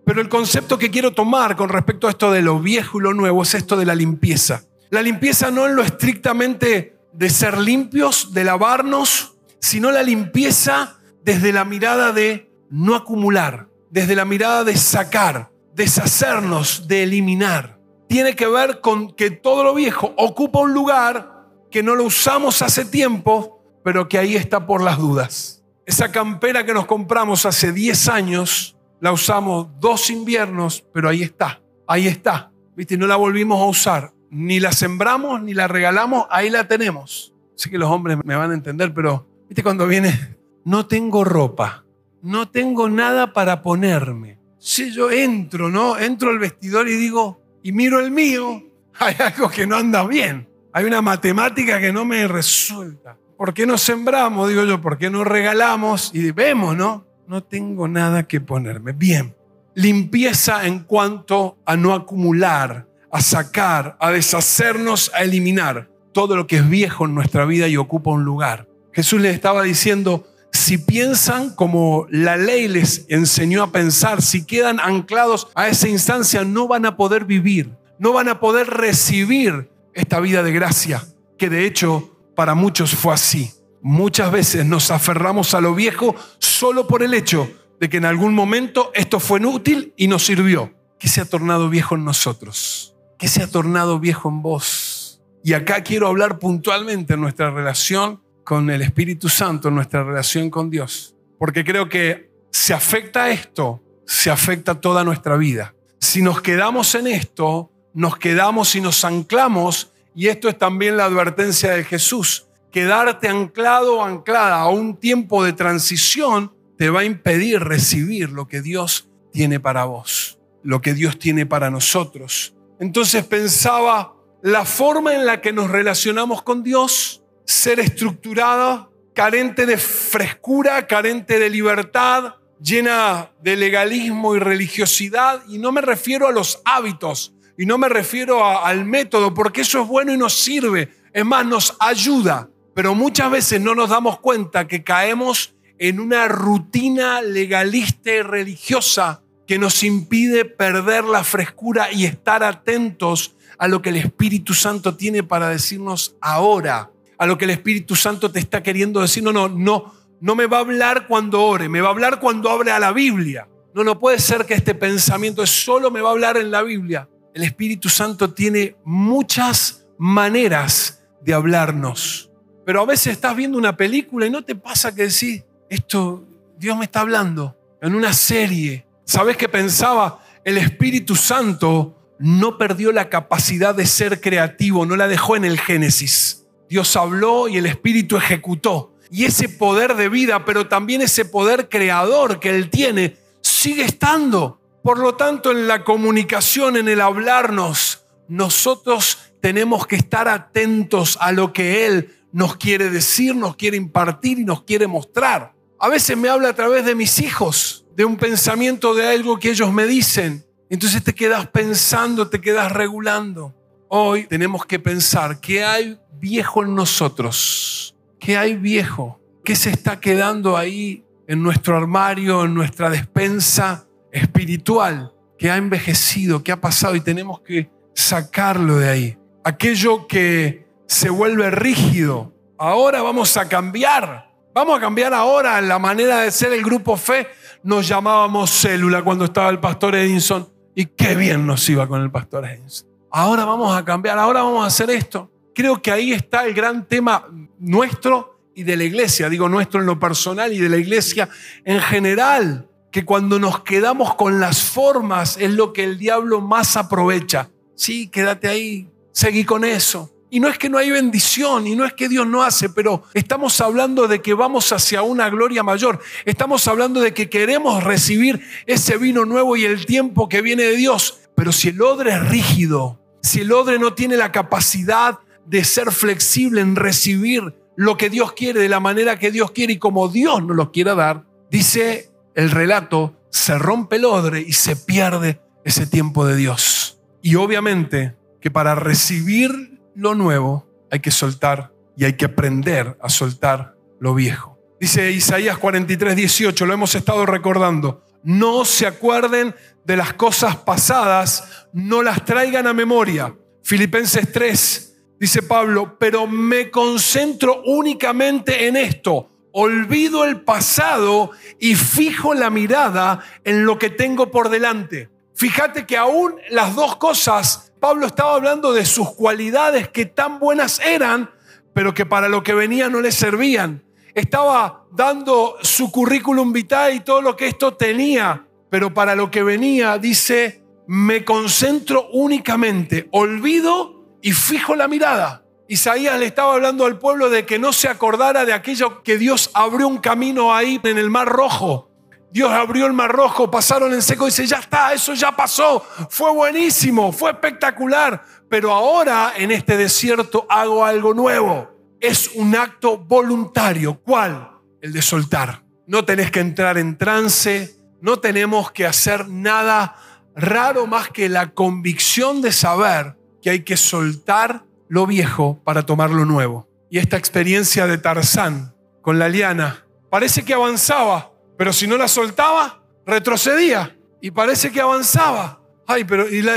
Pero 0.08 0.22
el 0.22 0.30
concepto 0.30 0.78
que 0.78 0.90
quiero 0.90 1.12
tomar 1.12 1.54
con 1.54 1.68
respecto 1.68 2.06
a 2.06 2.10
esto 2.10 2.32
de 2.32 2.40
lo 2.40 2.60
viejo 2.60 2.98
y 2.98 3.02
lo 3.02 3.12
nuevo 3.12 3.42
es 3.42 3.52
esto 3.52 3.76
de 3.76 3.84
la 3.84 3.94
limpieza. 3.94 4.62
La 4.88 5.02
limpieza 5.02 5.50
no 5.50 5.66
en 5.66 5.76
lo 5.76 5.82
estrictamente 5.82 6.96
de 7.12 7.28
ser 7.28 7.58
limpios, 7.58 8.32
de 8.32 8.42
lavarnos, 8.42 9.36
sino 9.60 9.90
la 9.90 10.02
limpieza 10.02 10.96
desde 11.22 11.52
la 11.52 11.66
mirada 11.66 12.12
de 12.12 12.50
no 12.70 12.94
acumular, 12.94 13.68
desde 13.90 14.16
la 14.16 14.24
mirada 14.24 14.64
de 14.64 14.78
sacar, 14.78 15.50
deshacernos, 15.74 16.88
de 16.88 17.02
eliminar. 17.02 17.78
Tiene 18.08 18.34
que 18.34 18.46
ver 18.46 18.80
con 18.80 19.12
que 19.12 19.30
todo 19.30 19.62
lo 19.62 19.74
viejo 19.74 20.14
ocupa 20.16 20.60
un 20.60 20.72
lugar 20.72 21.50
que 21.70 21.82
no 21.82 21.94
lo 21.94 22.04
usamos 22.04 22.62
hace 22.62 22.86
tiempo, 22.86 23.62
pero 23.84 24.08
que 24.08 24.16
ahí 24.16 24.36
está 24.36 24.66
por 24.66 24.82
las 24.82 24.96
dudas. 24.96 25.62
Esa 25.84 26.10
campera 26.10 26.64
que 26.64 26.72
nos 26.72 26.86
compramos 26.86 27.44
hace 27.44 27.72
10 27.72 28.08
años, 28.08 28.77
la 29.00 29.12
usamos 29.12 29.68
dos 29.80 30.10
inviernos, 30.10 30.84
pero 30.92 31.08
ahí 31.08 31.22
está, 31.22 31.60
ahí 31.86 32.06
está. 32.06 32.50
¿Viste? 32.76 32.96
No 32.96 33.06
la 33.06 33.16
volvimos 33.16 33.60
a 33.60 33.66
usar. 33.66 34.12
Ni 34.30 34.60
la 34.60 34.72
sembramos, 34.72 35.42
ni 35.42 35.54
la 35.54 35.68
regalamos, 35.68 36.26
ahí 36.30 36.50
la 36.50 36.68
tenemos. 36.68 37.34
Sé 37.54 37.70
que 37.70 37.78
los 37.78 37.90
hombres 37.90 38.18
me 38.24 38.36
van 38.36 38.50
a 38.50 38.54
entender, 38.54 38.92
pero 38.94 39.26
¿viste 39.48 39.62
cuando 39.62 39.86
viene? 39.86 40.36
No 40.64 40.86
tengo 40.86 41.24
ropa, 41.24 41.84
no 42.22 42.48
tengo 42.48 42.88
nada 42.88 43.32
para 43.32 43.62
ponerme. 43.62 44.38
Si 44.58 44.92
yo 44.92 45.10
entro, 45.10 45.70
¿no? 45.70 45.98
Entro 45.98 46.30
al 46.30 46.38
vestidor 46.38 46.88
y 46.88 46.94
digo, 46.94 47.40
y 47.62 47.72
miro 47.72 48.00
el 48.00 48.10
mío, 48.10 48.62
hay 48.98 49.16
algo 49.18 49.48
que 49.48 49.66
no 49.66 49.76
anda 49.76 50.06
bien. 50.06 50.48
Hay 50.72 50.84
una 50.84 51.00
matemática 51.00 51.80
que 51.80 51.92
no 51.92 52.04
me 52.04 52.28
resulta. 52.28 53.16
¿Por 53.36 53.54
qué 53.54 53.66
no 53.66 53.78
sembramos? 53.78 54.48
Digo 54.48 54.64
yo, 54.64 54.80
¿por 54.80 54.98
qué 54.98 55.10
no 55.10 55.24
regalamos? 55.24 56.10
Y 56.14 56.30
vemos, 56.32 56.76
¿no? 56.76 57.07
No 57.28 57.42
tengo 57.42 57.88
nada 57.88 58.26
que 58.26 58.40
ponerme. 58.40 58.92
Bien. 58.92 59.36
Limpieza 59.74 60.66
en 60.66 60.78
cuanto 60.80 61.58
a 61.66 61.76
no 61.76 61.92
acumular, 61.92 62.88
a 63.12 63.20
sacar, 63.20 63.98
a 64.00 64.10
deshacernos, 64.10 65.12
a 65.14 65.24
eliminar 65.24 65.90
todo 66.12 66.36
lo 66.36 66.46
que 66.46 66.56
es 66.56 66.68
viejo 66.70 67.04
en 67.04 67.14
nuestra 67.14 67.44
vida 67.44 67.68
y 67.68 67.76
ocupa 67.76 68.10
un 68.10 68.24
lugar. 68.24 68.66
Jesús 68.94 69.20
les 69.20 69.34
estaba 69.34 69.62
diciendo, 69.62 70.26
si 70.52 70.78
piensan 70.78 71.54
como 71.54 72.06
la 72.08 72.38
ley 72.38 72.66
les 72.66 73.04
enseñó 73.10 73.62
a 73.62 73.72
pensar, 73.72 74.22
si 74.22 74.46
quedan 74.46 74.80
anclados 74.80 75.48
a 75.54 75.68
esa 75.68 75.86
instancia, 75.86 76.44
no 76.44 76.66
van 76.66 76.86
a 76.86 76.96
poder 76.96 77.26
vivir, 77.26 77.76
no 77.98 78.14
van 78.14 78.30
a 78.30 78.40
poder 78.40 78.68
recibir 78.68 79.70
esta 79.92 80.18
vida 80.18 80.42
de 80.42 80.52
gracia, 80.52 81.04
que 81.36 81.50
de 81.50 81.66
hecho 81.66 82.16
para 82.34 82.54
muchos 82.54 82.94
fue 82.94 83.12
así. 83.12 83.52
Muchas 83.82 84.32
veces 84.32 84.66
nos 84.66 84.90
aferramos 84.90 85.54
a 85.54 85.60
lo 85.60 85.74
viejo 85.74 86.14
solo 86.38 86.86
por 86.86 87.02
el 87.02 87.14
hecho 87.14 87.50
de 87.80 87.88
que 87.88 87.98
en 87.98 88.04
algún 88.04 88.34
momento 88.34 88.90
esto 88.94 89.20
fue 89.20 89.38
inútil 89.38 89.92
y 89.96 90.08
nos 90.08 90.24
sirvió. 90.24 90.74
¿Qué 90.98 91.08
se 91.08 91.20
ha 91.20 91.24
tornado 91.24 91.68
viejo 91.68 91.94
en 91.94 92.04
nosotros? 92.04 92.96
¿Qué 93.18 93.28
se 93.28 93.42
ha 93.42 93.46
tornado 93.46 94.00
viejo 94.00 94.28
en 94.28 94.42
vos? 94.42 95.20
Y 95.44 95.52
acá 95.52 95.82
quiero 95.82 96.08
hablar 96.08 96.38
puntualmente 96.38 97.14
en 97.14 97.20
nuestra 97.20 97.50
relación 97.50 98.20
con 98.44 98.70
el 98.70 98.82
Espíritu 98.82 99.28
Santo, 99.28 99.68
en 99.68 99.76
nuestra 99.76 100.02
relación 100.02 100.50
con 100.50 100.70
Dios. 100.70 101.14
Porque 101.38 101.64
creo 101.64 101.88
que 101.88 102.30
se 102.50 102.74
afecta 102.74 103.30
esto, 103.30 103.82
se 104.06 104.30
afecta 104.30 104.80
toda 104.80 105.04
nuestra 105.04 105.36
vida. 105.36 105.74
Si 106.00 106.22
nos 106.22 106.40
quedamos 106.40 106.94
en 106.94 107.06
esto, 107.06 107.70
nos 107.94 108.16
quedamos 108.16 108.74
y 108.74 108.80
nos 108.80 109.04
anclamos, 109.04 109.92
y 110.14 110.28
esto 110.28 110.48
es 110.48 110.58
también 110.58 110.96
la 110.96 111.04
advertencia 111.04 111.72
de 111.72 111.84
Jesús, 111.84 112.47
quedarte 112.70 113.28
anclado 113.28 113.98
o 113.98 114.04
anclada 114.04 114.60
a 114.60 114.68
un 114.68 114.96
tiempo 114.96 115.44
de 115.44 115.52
transición 115.52 116.52
te 116.76 116.90
va 116.90 117.00
a 117.00 117.04
impedir 117.04 117.60
recibir 117.60 118.30
lo 118.30 118.46
que 118.46 118.62
Dios 118.62 119.08
tiene 119.32 119.60
para 119.60 119.84
vos, 119.84 120.38
lo 120.62 120.80
que 120.80 120.94
Dios 120.94 121.18
tiene 121.18 121.46
para 121.46 121.70
nosotros. 121.70 122.54
Entonces 122.78 123.24
pensaba, 123.24 124.14
la 124.42 124.64
forma 124.64 125.14
en 125.14 125.26
la 125.26 125.40
que 125.40 125.52
nos 125.52 125.70
relacionamos 125.70 126.42
con 126.42 126.62
Dios, 126.62 127.22
ser 127.44 127.80
estructurada, 127.80 128.88
carente 129.14 129.66
de 129.66 129.76
frescura, 129.76 130.86
carente 130.86 131.40
de 131.40 131.50
libertad, 131.50 132.36
llena 132.60 133.32
de 133.42 133.56
legalismo 133.56 134.36
y 134.36 134.38
religiosidad, 134.38 135.42
y 135.48 135.58
no 135.58 135.72
me 135.72 135.80
refiero 135.80 136.28
a 136.28 136.32
los 136.32 136.60
hábitos, 136.64 137.34
y 137.56 137.66
no 137.66 137.78
me 137.78 137.88
refiero 137.88 138.46
al 138.64 138.84
método, 138.84 139.34
porque 139.34 139.62
eso 139.62 139.82
es 139.82 139.88
bueno 139.88 140.12
y 140.12 140.16
nos 140.16 140.34
sirve. 140.34 140.94
Es 141.12 141.24
más, 141.24 141.44
nos 141.44 141.76
ayuda. 141.80 142.48
Pero 142.78 142.94
muchas 142.94 143.28
veces 143.28 143.60
no 143.60 143.74
nos 143.74 143.90
damos 143.90 144.20
cuenta 144.20 144.68
que 144.68 144.84
caemos 144.84 145.56
en 145.80 145.98
una 145.98 146.28
rutina 146.28 147.20
legalista 147.22 148.12
y 148.12 148.22
religiosa 148.22 149.20
que 149.48 149.58
nos 149.58 149.82
impide 149.82 150.44
perder 150.44 151.02
la 151.02 151.24
frescura 151.24 151.90
y 151.90 152.04
estar 152.04 152.44
atentos 152.44 153.34
a 153.58 153.66
lo 153.66 153.82
que 153.82 153.88
el 153.88 153.96
Espíritu 153.96 154.54
Santo 154.54 154.94
tiene 154.94 155.24
para 155.24 155.48
decirnos 155.48 156.14
ahora, 156.20 156.92
a 157.18 157.26
lo 157.26 157.36
que 157.36 157.46
el 157.46 157.50
Espíritu 157.50 157.96
Santo 157.96 158.30
te 158.30 158.38
está 158.38 158.62
queriendo 158.62 159.00
decir. 159.00 159.24
No, 159.24 159.32
no, 159.32 159.48
no, 159.48 159.92
no 160.20 160.36
me 160.36 160.46
va 160.46 160.58
a 160.58 160.60
hablar 160.60 161.08
cuando 161.08 161.42
ore, 161.42 161.68
me 161.68 161.80
va 161.80 161.88
a 161.88 161.90
hablar 161.90 162.20
cuando 162.20 162.48
abre 162.48 162.70
a 162.70 162.78
la 162.78 162.92
Biblia. 162.92 163.48
No, 163.74 163.82
no 163.82 163.98
puede 163.98 164.20
ser 164.20 164.46
que 164.46 164.54
este 164.54 164.76
pensamiento 164.76 165.44
solo 165.48 165.90
me 165.90 166.00
va 166.00 166.10
a 166.10 166.12
hablar 166.12 166.36
en 166.36 166.52
la 166.52 166.62
Biblia 166.62 167.08
el 167.34 167.42
Espíritu 167.42 167.88
Santo 167.88 168.32
tiene 168.32 168.76
muchas 168.84 169.86
maneras 169.98 171.04
de 171.22 171.34
hablarnos. 171.34 172.27
Pero 172.68 172.82
a 172.82 172.84
veces 172.84 173.14
estás 173.14 173.34
viendo 173.34 173.56
una 173.56 173.78
película 173.78 174.26
y 174.26 174.30
no 174.30 174.44
te 174.44 174.54
pasa 174.54 174.94
que 174.94 175.04
decís, 175.04 175.42
esto, 175.70 176.26
Dios 176.58 176.76
me 176.76 176.84
está 176.84 177.00
hablando 177.00 177.56
en 177.80 177.94
una 177.94 178.12
serie. 178.12 178.84
¿Sabes 179.06 179.38
qué 179.38 179.48
pensaba? 179.48 180.22
El 180.44 180.58
Espíritu 180.58 181.16
Santo 181.16 181.96
no 182.18 182.58
perdió 182.58 182.92
la 182.92 183.08
capacidad 183.08 183.74
de 183.74 183.86
ser 183.86 184.20
creativo, 184.20 184.84
no 184.84 184.96
la 184.96 185.08
dejó 185.08 185.34
en 185.34 185.46
el 185.46 185.58
Génesis. 185.58 186.44
Dios 186.68 186.94
habló 186.94 187.48
y 187.48 187.56
el 187.56 187.64
Espíritu 187.64 188.18
ejecutó. 188.18 188.92
Y 189.10 189.24
ese 189.24 189.48
poder 189.48 189.94
de 189.94 190.10
vida, 190.10 190.44
pero 190.44 190.68
también 190.68 191.00
ese 191.00 191.24
poder 191.24 191.70
creador 191.70 192.38
que 192.38 192.50
Él 192.50 192.68
tiene, 192.68 193.16
sigue 193.40 193.84
estando. 193.84 194.60
Por 194.82 194.98
lo 194.98 195.14
tanto, 195.14 195.52
en 195.52 195.68
la 195.68 195.84
comunicación, 195.84 196.76
en 196.76 196.90
el 196.90 197.00
hablarnos, 197.00 198.04
nosotros 198.28 199.20
tenemos 199.40 199.86
que 199.86 199.96
estar 199.96 200.28
atentos 200.28 201.16
a 201.22 201.32
lo 201.32 201.54
que 201.54 201.86
Él 201.86 202.17
nos 202.32 202.56
quiere 202.56 202.90
decir, 202.90 203.34
nos 203.34 203.56
quiere 203.56 203.76
impartir 203.76 204.38
y 204.38 204.44
nos 204.44 204.62
quiere 204.62 204.86
mostrar. 204.86 205.54
A 205.78 205.88
veces 205.88 206.16
me 206.16 206.28
habla 206.28 206.50
a 206.50 206.54
través 206.54 206.84
de 206.84 206.94
mis 206.94 207.18
hijos, 207.20 207.86
de 207.96 208.04
un 208.04 208.16
pensamiento 208.16 208.94
de 208.94 209.08
algo 209.08 209.38
que 209.38 209.50
ellos 209.50 209.72
me 209.72 209.86
dicen. 209.86 210.44
Entonces 210.70 211.02
te 211.02 211.14
quedas 211.14 211.46
pensando, 211.48 212.28
te 212.28 212.40
quedas 212.40 212.72
regulando. 212.72 213.54
Hoy 213.88 214.26
tenemos 214.26 214.66
que 214.66 214.78
pensar 214.78 215.40
qué 215.40 215.64
hay 215.64 215.98
viejo 216.20 216.62
en 216.62 216.74
nosotros, 216.74 217.96
qué 218.18 218.36
hay 218.36 218.56
viejo, 218.56 219.20
qué 219.44 219.56
se 219.56 219.70
está 219.70 219.98
quedando 220.00 220.56
ahí 220.56 221.04
en 221.26 221.42
nuestro 221.42 221.76
armario, 221.76 222.44
en 222.44 222.54
nuestra 222.54 222.90
despensa, 222.90 223.86
espiritual 224.12 225.12
que 225.38 225.50
ha 225.50 225.56
envejecido, 225.56 226.42
que 226.42 226.52
ha 226.52 226.60
pasado 226.60 226.96
y 226.96 227.00
tenemos 227.00 227.40
que 227.40 227.70
sacarlo 227.94 228.78
de 228.78 228.88
ahí. 228.88 229.18
Aquello 229.44 230.06
que 230.06 230.66
se 230.88 231.10
vuelve 231.10 231.50
rígido. 231.50 232.32
Ahora 232.58 233.02
vamos 233.02 233.36
a 233.36 233.48
cambiar. 233.48 234.32
Vamos 234.54 234.78
a 234.78 234.80
cambiar 234.80 235.14
ahora 235.14 235.60
la 235.60 235.78
manera 235.78 236.22
de 236.22 236.30
ser 236.32 236.52
el 236.52 236.64
grupo 236.64 236.96
fe. 236.96 237.28
Nos 237.62 237.86
llamábamos 237.86 238.50
célula 238.50 239.02
cuando 239.02 239.26
estaba 239.26 239.50
el 239.50 239.60
pastor 239.60 239.94
Edinson. 239.94 240.48
Y 240.74 240.86
qué 240.86 241.14
bien 241.14 241.46
nos 241.46 241.68
iba 241.68 241.86
con 241.86 242.02
el 242.02 242.10
pastor 242.10 242.46
Edinson. 242.46 242.88
Ahora 243.10 243.44
vamos 243.44 243.76
a 243.76 243.84
cambiar, 243.84 244.18
ahora 244.18 244.42
vamos 244.42 244.64
a 244.64 244.66
hacer 244.66 244.90
esto. 244.90 245.30
Creo 245.54 245.80
que 245.80 245.92
ahí 245.92 246.12
está 246.12 246.46
el 246.46 246.54
gran 246.54 246.86
tema 246.86 247.26
nuestro 247.58 248.40
y 248.54 248.62
de 248.62 248.76
la 248.76 248.84
iglesia. 248.84 249.28
Digo 249.28 249.48
nuestro 249.48 249.80
en 249.80 249.86
lo 249.86 249.98
personal 249.98 250.52
y 250.52 250.58
de 250.58 250.68
la 250.68 250.78
iglesia 250.78 251.28
en 251.64 251.80
general 251.80 252.68
que 252.90 253.04
cuando 253.04 253.38
nos 253.38 253.62
quedamos 253.62 254.14
con 254.14 254.40
las 254.40 254.62
formas 254.62 255.36
es 255.36 255.50
lo 255.50 255.72
que 255.72 255.84
el 255.84 255.98
diablo 255.98 256.40
más 256.40 256.76
aprovecha. 256.76 257.50
Sí, 257.74 258.08
quédate 258.08 258.48
ahí, 258.48 258.90
seguí 259.12 259.44
con 259.44 259.64
eso. 259.64 260.10
Y 260.30 260.40
no 260.40 260.48
es 260.48 260.58
que 260.58 260.68
no 260.68 260.78
hay 260.78 260.90
bendición 260.90 261.66
y 261.66 261.74
no 261.74 261.84
es 261.84 261.94
que 261.94 262.08
Dios 262.08 262.26
no 262.26 262.42
hace, 262.42 262.68
pero 262.68 263.04
estamos 263.14 263.60
hablando 263.60 264.06
de 264.08 264.20
que 264.20 264.34
vamos 264.34 264.72
hacia 264.72 265.02
una 265.02 265.30
gloria 265.30 265.62
mayor. 265.62 266.00
Estamos 266.24 266.68
hablando 266.68 267.00
de 267.00 267.14
que 267.14 267.30
queremos 267.30 267.82
recibir 267.82 268.42
ese 268.66 268.98
vino 268.98 269.24
nuevo 269.24 269.56
y 269.56 269.64
el 269.64 269.86
tiempo 269.86 270.28
que 270.28 270.42
viene 270.42 270.64
de 270.64 270.76
Dios. 270.76 271.20
Pero 271.34 271.52
si 271.52 271.68
el 271.68 271.80
odre 271.80 272.12
es 272.12 272.28
rígido, 272.28 273.00
si 273.22 273.40
el 273.40 273.52
odre 273.52 273.78
no 273.78 273.94
tiene 273.94 274.16
la 274.16 274.32
capacidad 274.32 275.18
de 275.46 275.64
ser 275.64 275.92
flexible 275.92 276.60
en 276.60 276.76
recibir 276.76 277.54
lo 277.74 277.96
que 277.96 278.10
Dios 278.10 278.32
quiere 278.32 278.60
de 278.60 278.68
la 278.68 278.80
manera 278.80 279.18
que 279.18 279.30
Dios 279.30 279.52
quiere 279.52 279.74
y 279.74 279.78
como 279.78 280.08
Dios 280.08 280.42
nos 280.42 280.56
lo 280.56 280.72
quiera 280.72 280.94
dar, 280.94 281.24
dice 281.50 282.10
el 282.34 282.50
relato, 282.50 283.14
se 283.30 283.56
rompe 283.56 283.96
el 283.96 284.04
odre 284.04 284.40
y 284.40 284.52
se 284.52 284.76
pierde 284.76 285.40
ese 285.64 285.86
tiempo 285.86 286.26
de 286.26 286.36
Dios. 286.36 287.00
Y 287.22 287.36
obviamente 287.36 288.16
que 288.40 288.50
para 288.50 288.74
recibir 288.74 289.77
lo 289.98 290.14
nuevo 290.14 290.64
hay 290.92 291.00
que 291.00 291.10
soltar 291.10 291.72
y 291.96 292.04
hay 292.04 292.12
que 292.12 292.26
aprender 292.26 292.96
a 293.02 293.08
soltar 293.08 293.74
lo 293.98 294.14
viejo. 294.14 294.56
Dice 294.80 295.10
Isaías 295.10 295.58
43, 295.58 296.14
18, 296.14 296.66
lo 296.66 296.72
hemos 296.72 296.94
estado 296.94 297.26
recordando. 297.26 298.04
No 298.22 298.64
se 298.64 298.86
acuerden 298.86 299.56
de 299.84 299.96
las 299.96 300.12
cosas 300.12 300.54
pasadas, 300.54 301.66
no 301.72 302.02
las 302.02 302.24
traigan 302.24 302.68
a 302.68 302.72
memoria. 302.72 303.34
Filipenses 303.64 304.30
3, 304.30 304.96
dice 305.18 305.42
Pablo, 305.42 305.96
pero 305.98 306.28
me 306.28 306.70
concentro 306.70 307.62
únicamente 307.64 308.68
en 308.68 308.76
esto. 308.76 309.30
Olvido 309.50 310.24
el 310.24 310.42
pasado 310.42 311.32
y 311.58 311.74
fijo 311.74 312.34
la 312.34 312.50
mirada 312.50 313.18
en 313.42 313.64
lo 313.64 313.80
que 313.80 313.90
tengo 313.90 314.30
por 314.30 314.48
delante. 314.48 315.10
Fíjate 315.34 315.86
que 315.86 315.96
aún 315.96 316.36
las 316.50 316.76
dos 316.76 316.96
cosas, 316.96 317.67
Pablo 317.80 318.06
estaba 318.06 318.34
hablando 318.34 318.72
de 318.72 318.84
sus 318.84 319.14
cualidades 319.14 319.88
que 319.88 320.06
tan 320.06 320.38
buenas 320.38 320.80
eran, 320.80 321.30
pero 321.72 321.94
que 321.94 322.06
para 322.06 322.28
lo 322.28 322.42
que 322.42 322.54
venía 322.54 322.88
no 322.88 323.00
le 323.00 323.12
servían. 323.12 323.84
Estaba 324.14 324.84
dando 324.90 325.56
su 325.62 325.92
currículum 325.92 326.52
vitae 326.52 326.96
y 326.96 327.00
todo 327.00 327.22
lo 327.22 327.36
que 327.36 327.46
esto 327.46 327.74
tenía, 327.74 328.46
pero 328.68 328.92
para 328.92 329.14
lo 329.14 329.30
que 329.30 329.42
venía 329.42 329.96
dice, 329.98 330.64
me 330.88 331.24
concentro 331.24 332.08
únicamente, 332.12 333.08
olvido 333.12 334.18
y 334.22 334.32
fijo 334.32 334.74
la 334.74 334.88
mirada. 334.88 335.44
Isaías 335.68 336.18
le 336.18 336.26
estaba 336.26 336.54
hablando 336.54 336.86
al 336.86 336.98
pueblo 336.98 337.28
de 337.30 337.44
que 337.44 337.58
no 337.58 337.72
se 337.72 337.88
acordara 337.88 338.44
de 338.44 338.54
aquello 338.54 339.02
que 339.02 339.18
Dios 339.18 339.50
abrió 339.52 339.86
un 339.86 339.98
camino 339.98 340.54
ahí 340.54 340.80
en 340.82 340.98
el 340.98 341.10
Mar 341.10 341.28
Rojo. 341.28 341.87
Dios 342.30 342.50
abrió 342.50 342.86
el 342.86 342.92
Mar 342.92 343.10
Rojo, 343.10 343.50
pasaron 343.50 343.94
en 343.94 344.02
seco 344.02 344.26
y 344.26 344.30
dice, 344.30 344.46
ya 344.46 344.58
está, 344.58 344.92
eso 344.92 345.14
ya 345.14 345.32
pasó, 345.32 345.84
fue 346.10 346.30
buenísimo, 346.32 347.10
fue 347.10 347.30
espectacular, 347.30 348.22
pero 348.48 348.72
ahora 348.72 349.32
en 349.36 349.50
este 349.50 349.76
desierto 349.76 350.46
hago 350.48 350.84
algo 350.84 351.14
nuevo. 351.14 351.70
Es 352.00 352.30
un 352.34 352.54
acto 352.54 352.96
voluntario. 352.98 354.00
¿Cuál? 354.00 354.50
El 354.80 354.92
de 354.92 355.02
soltar. 355.02 355.64
No 355.86 356.04
tenés 356.04 356.30
que 356.30 356.40
entrar 356.40 356.78
en 356.78 356.96
trance, 356.96 357.76
no 358.00 358.18
tenemos 358.18 358.70
que 358.70 358.86
hacer 358.86 359.28
nada 359.28 359.96
raro 360.36 360.86
más 360.86 361.08
que 361.08 361.28
la 361.28 361.50
convicción 361.52 362.40
de 362.42 362.52
saber 362.52 363.16
que 363.42 363.50
hay 363.50 363.64
que 363.64 363.76
soltar 363.76 364.64
lo 364.88 365.06
viejo 365.06 365.60
para 365.64 365.84
tomar 365.84 366.10
lo 366.10 366.24
nuevo. 366.24 366.68
Y 366.90 366.98
esta 366.98 367.16
experiencia 367.16 367.86
de 367.86 367.98
Tarzán 367.98 368.74
con 369.02 369.18
la 369.18 369.28
liana 369.28 369.84
parece 370.10 370.44
que 370.44 370.54
avanzaba, 370.54 371.32
pero 371.58 371.72
si 371.72 371.86
no 371.86 371.98
la 371.98 372.08
soltaba, 372.08 372.82
retrocedía. 373.04 373.98
Y 374.22 374.30
parece 374.30 374.72
que 374.72 374.80
avanzaba. 374.80 375.60
Ay, 375.86 376.04
pero 376.04 376.28
y 376.28 376.40
la 376.40 376.54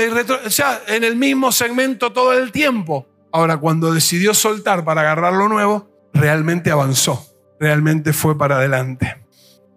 ya 0.48 0.80
en 0.86 1.04
el 1.04 1.16
mismo 1.16 1.52
segmento 1.52 2.12
todo 2.12 2.32
el 2.32 2.52
tiempo. 2.52 3.06
Ahora, 3.32 3.56
cuando 3.56 3.92
decidió 3.92 4.32
soltar 4.32 4.84
para 4.84 5.00
agarrar 5.00 5.32
lo 5.32 5.48
nuevo, 5.48 5.90
realmente 6.12 6.70
avanzó, 6.70 7.26
realmente 7.58 8.12
fue 8.12 8.36
para 8.36 8.56
adelante. 8.56 9.24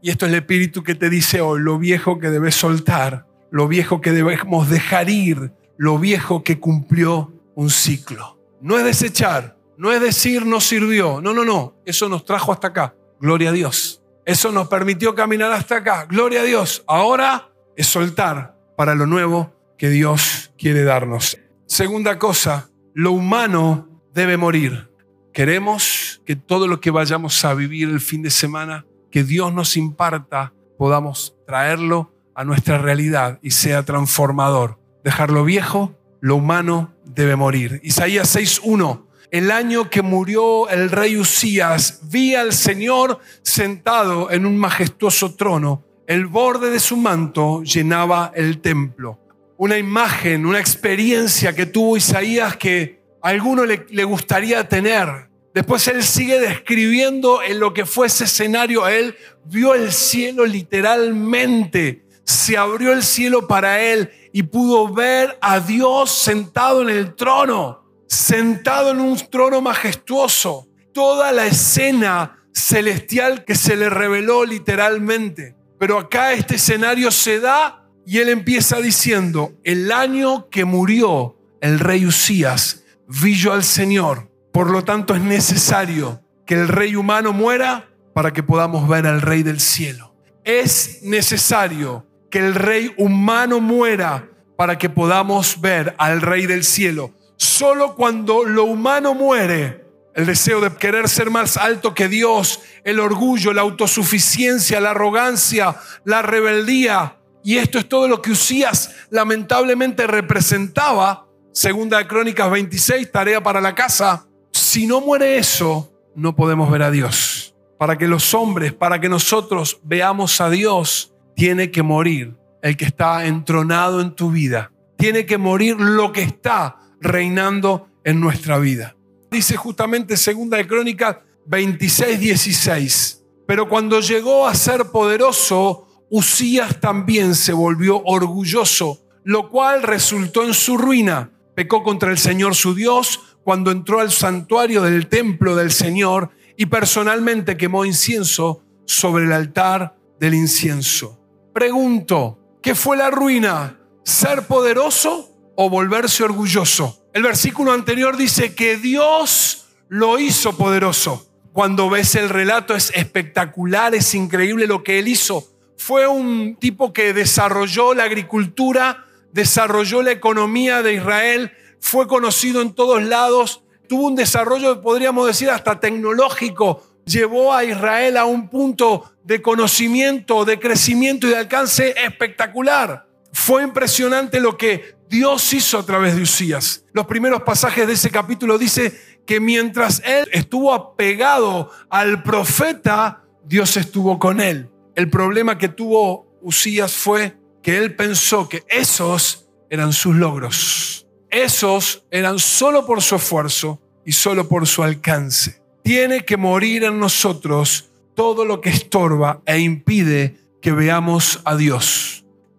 Y 0.02 0.12
esto 0.12 0.26
es 0.26 0.34
el 0.34 0.40
espíritu 0.40 0.84
que 0.84 0.94
te 0.94 1.10
dice 1.10 1.42
hoy, 1.42 1.62
lo 1.62 1.80
viejo 1.80 2.20
que 2.20 2.30
debes 2.30 2.56
soltar, 2.56 3.26
lo 3.50 3.68
viejo 3.68 4.02
que 4.02 4.12
debemos 4.12 4.70
dejar 4.70 5.10
ir, 5.10 5.54
lo 5.78 5.98
viejo 5.98 6.44
que 6.44 6.60
cumplió 6.60 7.34
un 7.56 7.70
ciclo. 7.70 8.38
No 8.62 8.78
es 8.78 8.84
desechar, 8.84 9.58
no 9.78 9.92
es 9.92 10.02
decir 10.02 10.46
no 10.46 10.60
sirvió, 10.60 11.22
no, 11.22 11.34
no, 11.34 11.46
no, 11.46 11.76
eso 11.86 12.10
nos 12.10 12.26
trajo 12.26 12.52
hasta 12.52 12.68
acá, 12.68 12.96
gloria 13.20 13.50
a 13.50 13.54
Dios. 13.54 14.02
Eso 14.26 14.52
nos 14.52 14.68
permitió 14.68 15.14
caminar 15.14 15.52
hasta 15.52 15.78
acá, 15.78 16.06
gloria 16.10 16.42
a 16.42 16.44
Dios. 16.44 16.84
Ahora 16.88 17.52
es 17.78 17.88
soltar 17.88 18.58
para 18.76 18.96
lo 18.96 19.06
nuevo 19.06 19.54
que 19.78 19.90
Dios 19.90 20.52
quiere 20.58 20.84
darnos. 20.84 21.38
Segunda 21.68 22.18
cosa, 22.18 22.70
lo 22.94 23.12
humano 23.12 23.88
debe 24.14 24.38
morir. 24.38 24.90
Queremos 25.34 26.22
que 26.26 26.36
todo 26.36 26.68
lo 26.68 26.80
que 26.80 26.92
vayamos 26.92 27.44
a 27.46 27.54
vivir 27.54 27.90
el 27.90 28.00
fin 28.00 28.22
de 28.24 28.30
semana, 28.32 28.86
que 29.12 29.24
Dios 29.24 29.54
nos 29.54 29.78
imparta, 29.78 30.54
podamos 30.78 31.36
traerlo 31.46 32.14
a 32.34 32.44
nuestra 32.44 32.78
realidad 32.78 33.40
y 33.42 33.52
sea 33.52 33.84
transformador 33.84 34.80
dejar 35.04 35.30
lo 35.30 35.46
viejo, 35.46 35.96
lo 36.20 36.38
humano 36.38 36.96
debe 37.06 37.36
morir. 37.36 37.80
Isaías 37.84 38.36
6.1. 38.36 39.05
El 39.32 39.52
año 39.52 39.90
que 39.90 40.02
murió 40.02 40.70
el 40.70 40.92
rey 40.92 41.18
Usías, 41.18 42.00
vi 42.04 42.36
al 42.36 42.54
Señor 42.54 43.20
sentado 43.42 44.32
en 44.32 44.46
un 44.46 44.58
majestuoso 44.58 45.36
trono. 45.36 45.84
El 46.08 46.28
borde 46.28 46.70
de 46.70 46.80
su 46.80 46.98
manto 46.98 47.64
llenaba 47.64 48.32
el 48.36 48.62
templo. 48.62 49.20
Una 49.58 49.78
imagen, 49.78 50.46
una 50.46 50.60
experiencia 50.60 51.56
que 51.56 51.66
tuvo 51.66 51.98
Isaías 51.98 52.58
que 52.58 53.02
a 53.22 53.30
alguno 53.30 53.66
le, 53.66 53.86
le 53.90 54.04
gustaría 54.04 54.68
tener. 54.70 55.30
Después 55.54 55.88
él 55.88 56.04
sigue 56.04 56.40
describiendo 56.40 57.42
en 57.42 57.60
lo 57.60 57.74
que 57.74 57.86
fue 57.86 58.08
ese 58.08 58.26
escenario. 58.26 58.88
Él 58.88 59.16
vio 59.46 59.74
el 59.74 59.92
cielo 59.92 60.46
literalmente. 60.46 62.06
Se 62.26 62.58
abrió 62.58 62.92
el 62.92 63.04
cielo 63.04 63.48
para 63.48 63.82
él 63.82 64.12
y 64.34 64.44
pudo 64.44 64.94
ver 64.94 65.38
a 65.42 65.62
Dios 65.62 66.12
sentado 66.12 66.82
en 66.82 66.90
el 66.90 67.16
trono, 67.16 67.85
sentado 68.08 68.92
en 68.92 69.00
un 69.00 69.18
trono 69.30 69.62
majestuoso. 69.62 70.68
Toda 70.94 71.32
la 71.32 71.46
escena 71.46 72.40
celestial 72.54 73.44
que 73.44 73.56
se 73.56 73.76
le 73.76 73.90
reveló 73.90 74.46
literalmente. 74.46 75.56
Pero 75.80 76.00
acá 76.00 76.34
este 76.34 76.56
escenario 76.56 77.12
se 77.12 77.40
da 77.40 77.86
y 78.06 78.20
él 78.20 78.30
empieza 78.30 78.80
diciendo, 78.80 79.54
el 79.64 79.92
año 79.92 80.50
que 80.50 80.64
murió 80.64 81.38
el 81.60 81.80
rey 81.80 82.06
Usías, 82.06 82.84
vi 83.08 83.36
yo 83.36 83.54
al 83.54 83.64
Señor. 83.64 84.32
Por 84.54 84.70
lo 84.70 84.84
tanto 84.84 85.16
es 85.16 85.22
necesario 85.22 86.22
que 86.46 86.54
el 86.56 86.68
rey 86.68 86.96
humano 86.96 87.34
muera 87.34 87.90
para 88.14 88.32
que 88.32 88.44
podamos 88.44 88.88
ver 88.88 89.08
al 89.08 89.22
rey 89.22 89.44
del 89.44 89.60
cielo. 89.60 90.16
Es 90.46 91.00
necesario 91.04 92.06
que 92.32 92.40
el 92.40 92.56
rey 92.56 92.94
humano 92.98 93.60
muera 93.60 94.30
para 94.58 94.78
que 94.78 94.90
podamos 94.90 95.60
ver 95.60 95.96
al 95.98 96.22
rey 96.22 96.46
del 96.46 96.64
cielo. 96.64 97.12
Solo 97.38 97.96
cuando 97.96 98.44
lo 98.46 98.66
humano 98.66 99.14
muere, 99.14 99.86
el 100.14 100.26
deseo 100.26 100.62
de 100.62 100.74
querer 100.76 101.10
ser 101.10 101.30
más 101.30 101.58
alto 101.58 101.94
que 101.94 102.08
Dios, 102.08 102.62
el 102.84 103.00
orgullo, 103.00 103.54
la 103.54 103.62
autosuficiencia, 103.62 104.80
la 104.80 104.92
arrogancia, 104.92 105.76
la 106.06 106.22
rebeldía, 106.22 107.18
y 107.46 107.58
esto 107.58 107.78
es 107.78 107.88
todo 107.88 108.08
lo 108.08 108.24
que 108.24 108.32
Usías 108.32 108.96
lamentablemente 109.12 110.08
representaba, 110.08 111.28
segunda 111.52 112.00
de 112.00 112.08
Crónicas 112.08 112.50
26, 112.50 113.12
tarea 113.12 113.44
para 113.44 113.62
la 113.62 113.76
casa. 113.76 114.26
Si 114.52 114.88
no 114.88 115.00
muere 115.00 115.38
eso, 115.38 115.94
no 116.16 116.36
podemos 116.36 116.72
ver 116.72 116.82
a 116.82 116.90
Dios. 116.90 117.54
Para 117.78 118.00
que 118.00 118.08
los 118.08 118.34
hombres, 118.34 118.74
para 118.74 119.00
que 119.00 119.10
nosotros 119.10 119.80
veamos 119.84 120.42
a 120.42 120.50
Dios, 120.50 121.14
tiene 121.36 121.70
que 121.70 121.84
morir 121.84 122.36
el 122.64 122.78
que 122.78 122.86
está 122.86 123.28
entronado 123.28 124.02
en 124.02 124.16
tu 124.16 124.32
vida. 124.32 124.72
Tiene 124.98 125.28
que 125.28 125.38
morir 125.38 125.76
lo 125.80 126.12
que 126.14 126.24
está 126.24 126.78
reinando 127.06 127.88
en 128.04 128.20
nuestra 128.20 128.60
vida. 128.60 128.96
Dice 129.32 129.56
justamente 129.56 130.18
segunda 130.18 130.58
de 130.58 130.68
Crónicas 130.68 131.18
26, 131.46 132.20
16. 132.20 133.24
Pero 133.48 133.70
cuando 133.70 134.00
llegó 134.00 134.48
a 134.48 134.56
ser 134.56 134.86
poderoso, 134.92 135.88
Usías 136.10 136.80
también 136.80 137.36
se 137.36 137.52
volvió 137.52 138.02
orgulloso, 138.04 139.02
lo 139.24 139.50
cual 139.50 139.84
resultó 139.84 140.44
en 140.44 140.54
su 140.54 140.78
ruina. 140.78 141.32
Pecó 141.56 141.84
contra 141.84 142.12
el 142.12 142.18
Señor 142.18 142.56
su 142.56 142.76
Dios 142.76 143.38
cuando 143.44 143.72
entró 143.72 144.00
al 144.00 144.12
santuario 144.12 144.82
del 144.82 145.08
templo 145.08 145.56
del 145.56 145.72
Señor 145.72 146.32
y 146.58 146.68
personalmente 146.68 147.58
quemó 147.58 147.86
incienso 147.86 148.64
sobre 148.86 149.26
el 149.26 149.34
altar 149.34 149.98
del 150.20 150.34
incienso. 150.34 151.20
Pregunto, 151.54 152.40
¿qué 152.62 152.76
fue 152.76 152.98
la 152.98 153.10
ruina? 153.10 153.80
¿Ser 154.04 154.48
poderoso 154.48 155.35
o 155.56 155.70
volverse 155.70 156.24
orgulloso? 156.24 157.06
El 157.14 157.24
versículo 157.24 157.72
anterior 157.72 158.18
dice 158.18 158.56
que 158.56 158.78
Dios 158.78 159.68
lo 159.88 160.20
hizo 160.20 160.58
poderoso. 160.58 161.28
Cuando 161.54 161.90
ves 161.90 162.16
el 162.16 162.30
relato 162.30 162.76
es 162.76 162.92
espectacular, 162.96 163.96
es 163.96 164.14
increíble 164.14 164.68
lo 164.68 164.84
que 164.84 165.00
él 165.00 165.08
hizo. 165.08 165.48
Fue 165.78 166.08
un 166.08 166.58
tipo 166.58 166.92
que 166.92 167.14
desarrolló 167.14 167.94
la 167.94 168.04
agricultura, 168.04 169.06
desarrolló 169.32 170.02
la 170.02 170.12
economía 170.12 170.82
de 170.82 170.96
Israel, 170.96 171.52
fue 171.80 172.08
conocido 172.08 172.62
en 172.62 172.74
todos 172.74 173.04
lados, 173.04 173.62
tuvo 173.88 174.08
un 174.08 174.16
desarrollo, 174.16 174.82
podríamos 174.82 175.28
decir, 175.28 175.50
hasta 175.50 175.80
tecnológico, 175.80 176.84
llevó 177.06 177.54
a 177.54 177.64
Israel 177.64 178.18
a 178.18 178.26
un 178.26 178.50
punto 178.50 179.14
de 179.24 179.42
conocimiento, 179.42 180.46
de 180.46 180.60
crecimiento 180.60 181.28
y 181.28 181.32
de 181.32 181.38
alcance 181.38 181.96
espectacular. 182.04 183.08
Fue 183.32 183.64
impresionante 183.64 184.40
lo 184.40 184.58
que 184.58 184.95
Dios 185.10 185.54
hizo 185.54 185.78
a 185.78 185.86
través 185.86 186.16
de 186.16 186.24
Usías. 186.24 186.86
Los 186.94 187.06
primeros 187.06 187.44
pasajes 187.44 187.88
de 187.88 187.94
ese 187.94 188.10
capítulo 188.10 188.58
dice 188.58 189.00
que 189.26 189.40
mientras 189.40 190.02
él 190.06 190.28
estuvo 190.32 190.74
apegado 190.74 191.72
al 191.90 192.24
profeta, 192.24 193.24
Dios 193.44 193.78
estuvo 193.78 194.20
con 194.20 194.42
él. 194.42 194.70
El 194.96 195.10
problema 195.10 195.58
que 195.58 195.70
tuvo 195.70 196.38
Usías 196.42 196.94
fue 196.94 197.38
que 197.62 197.78
él 197.78 197.96
pensó 197.96 198.48
que 198.48 198.64
esos 198.68 199.48
eran 199.70 199.94
sus 199.94 200.16
logros. 200.16 201.08
Esos 201.30 202.06
eran 202.12 202.40
solo 202.40 202.86
por 202.86 203.02
su 203.02 203.16
esfuerzo 203.16 203.82
y 204.06 204.12
solo 204.12 204.48
por 204.48 204.68
su 204.68 204.84
alcance. 204.84 205.62
Tiene 205.84 206.24
que 206.24 206.38
morir 206.38 206.84
en 206.84 207.00
nosotros 207.00 207.90
todo 208.16 208.46
lo 208.46 208.62
que 208.62 208.70
estorba 208.70 209.42
e 209.46 209.60
impide 209.60 210.38
que 210.62 210.72
veamos 210.72 211.42
a 211.44 211.56
Dios. 211.56 212.15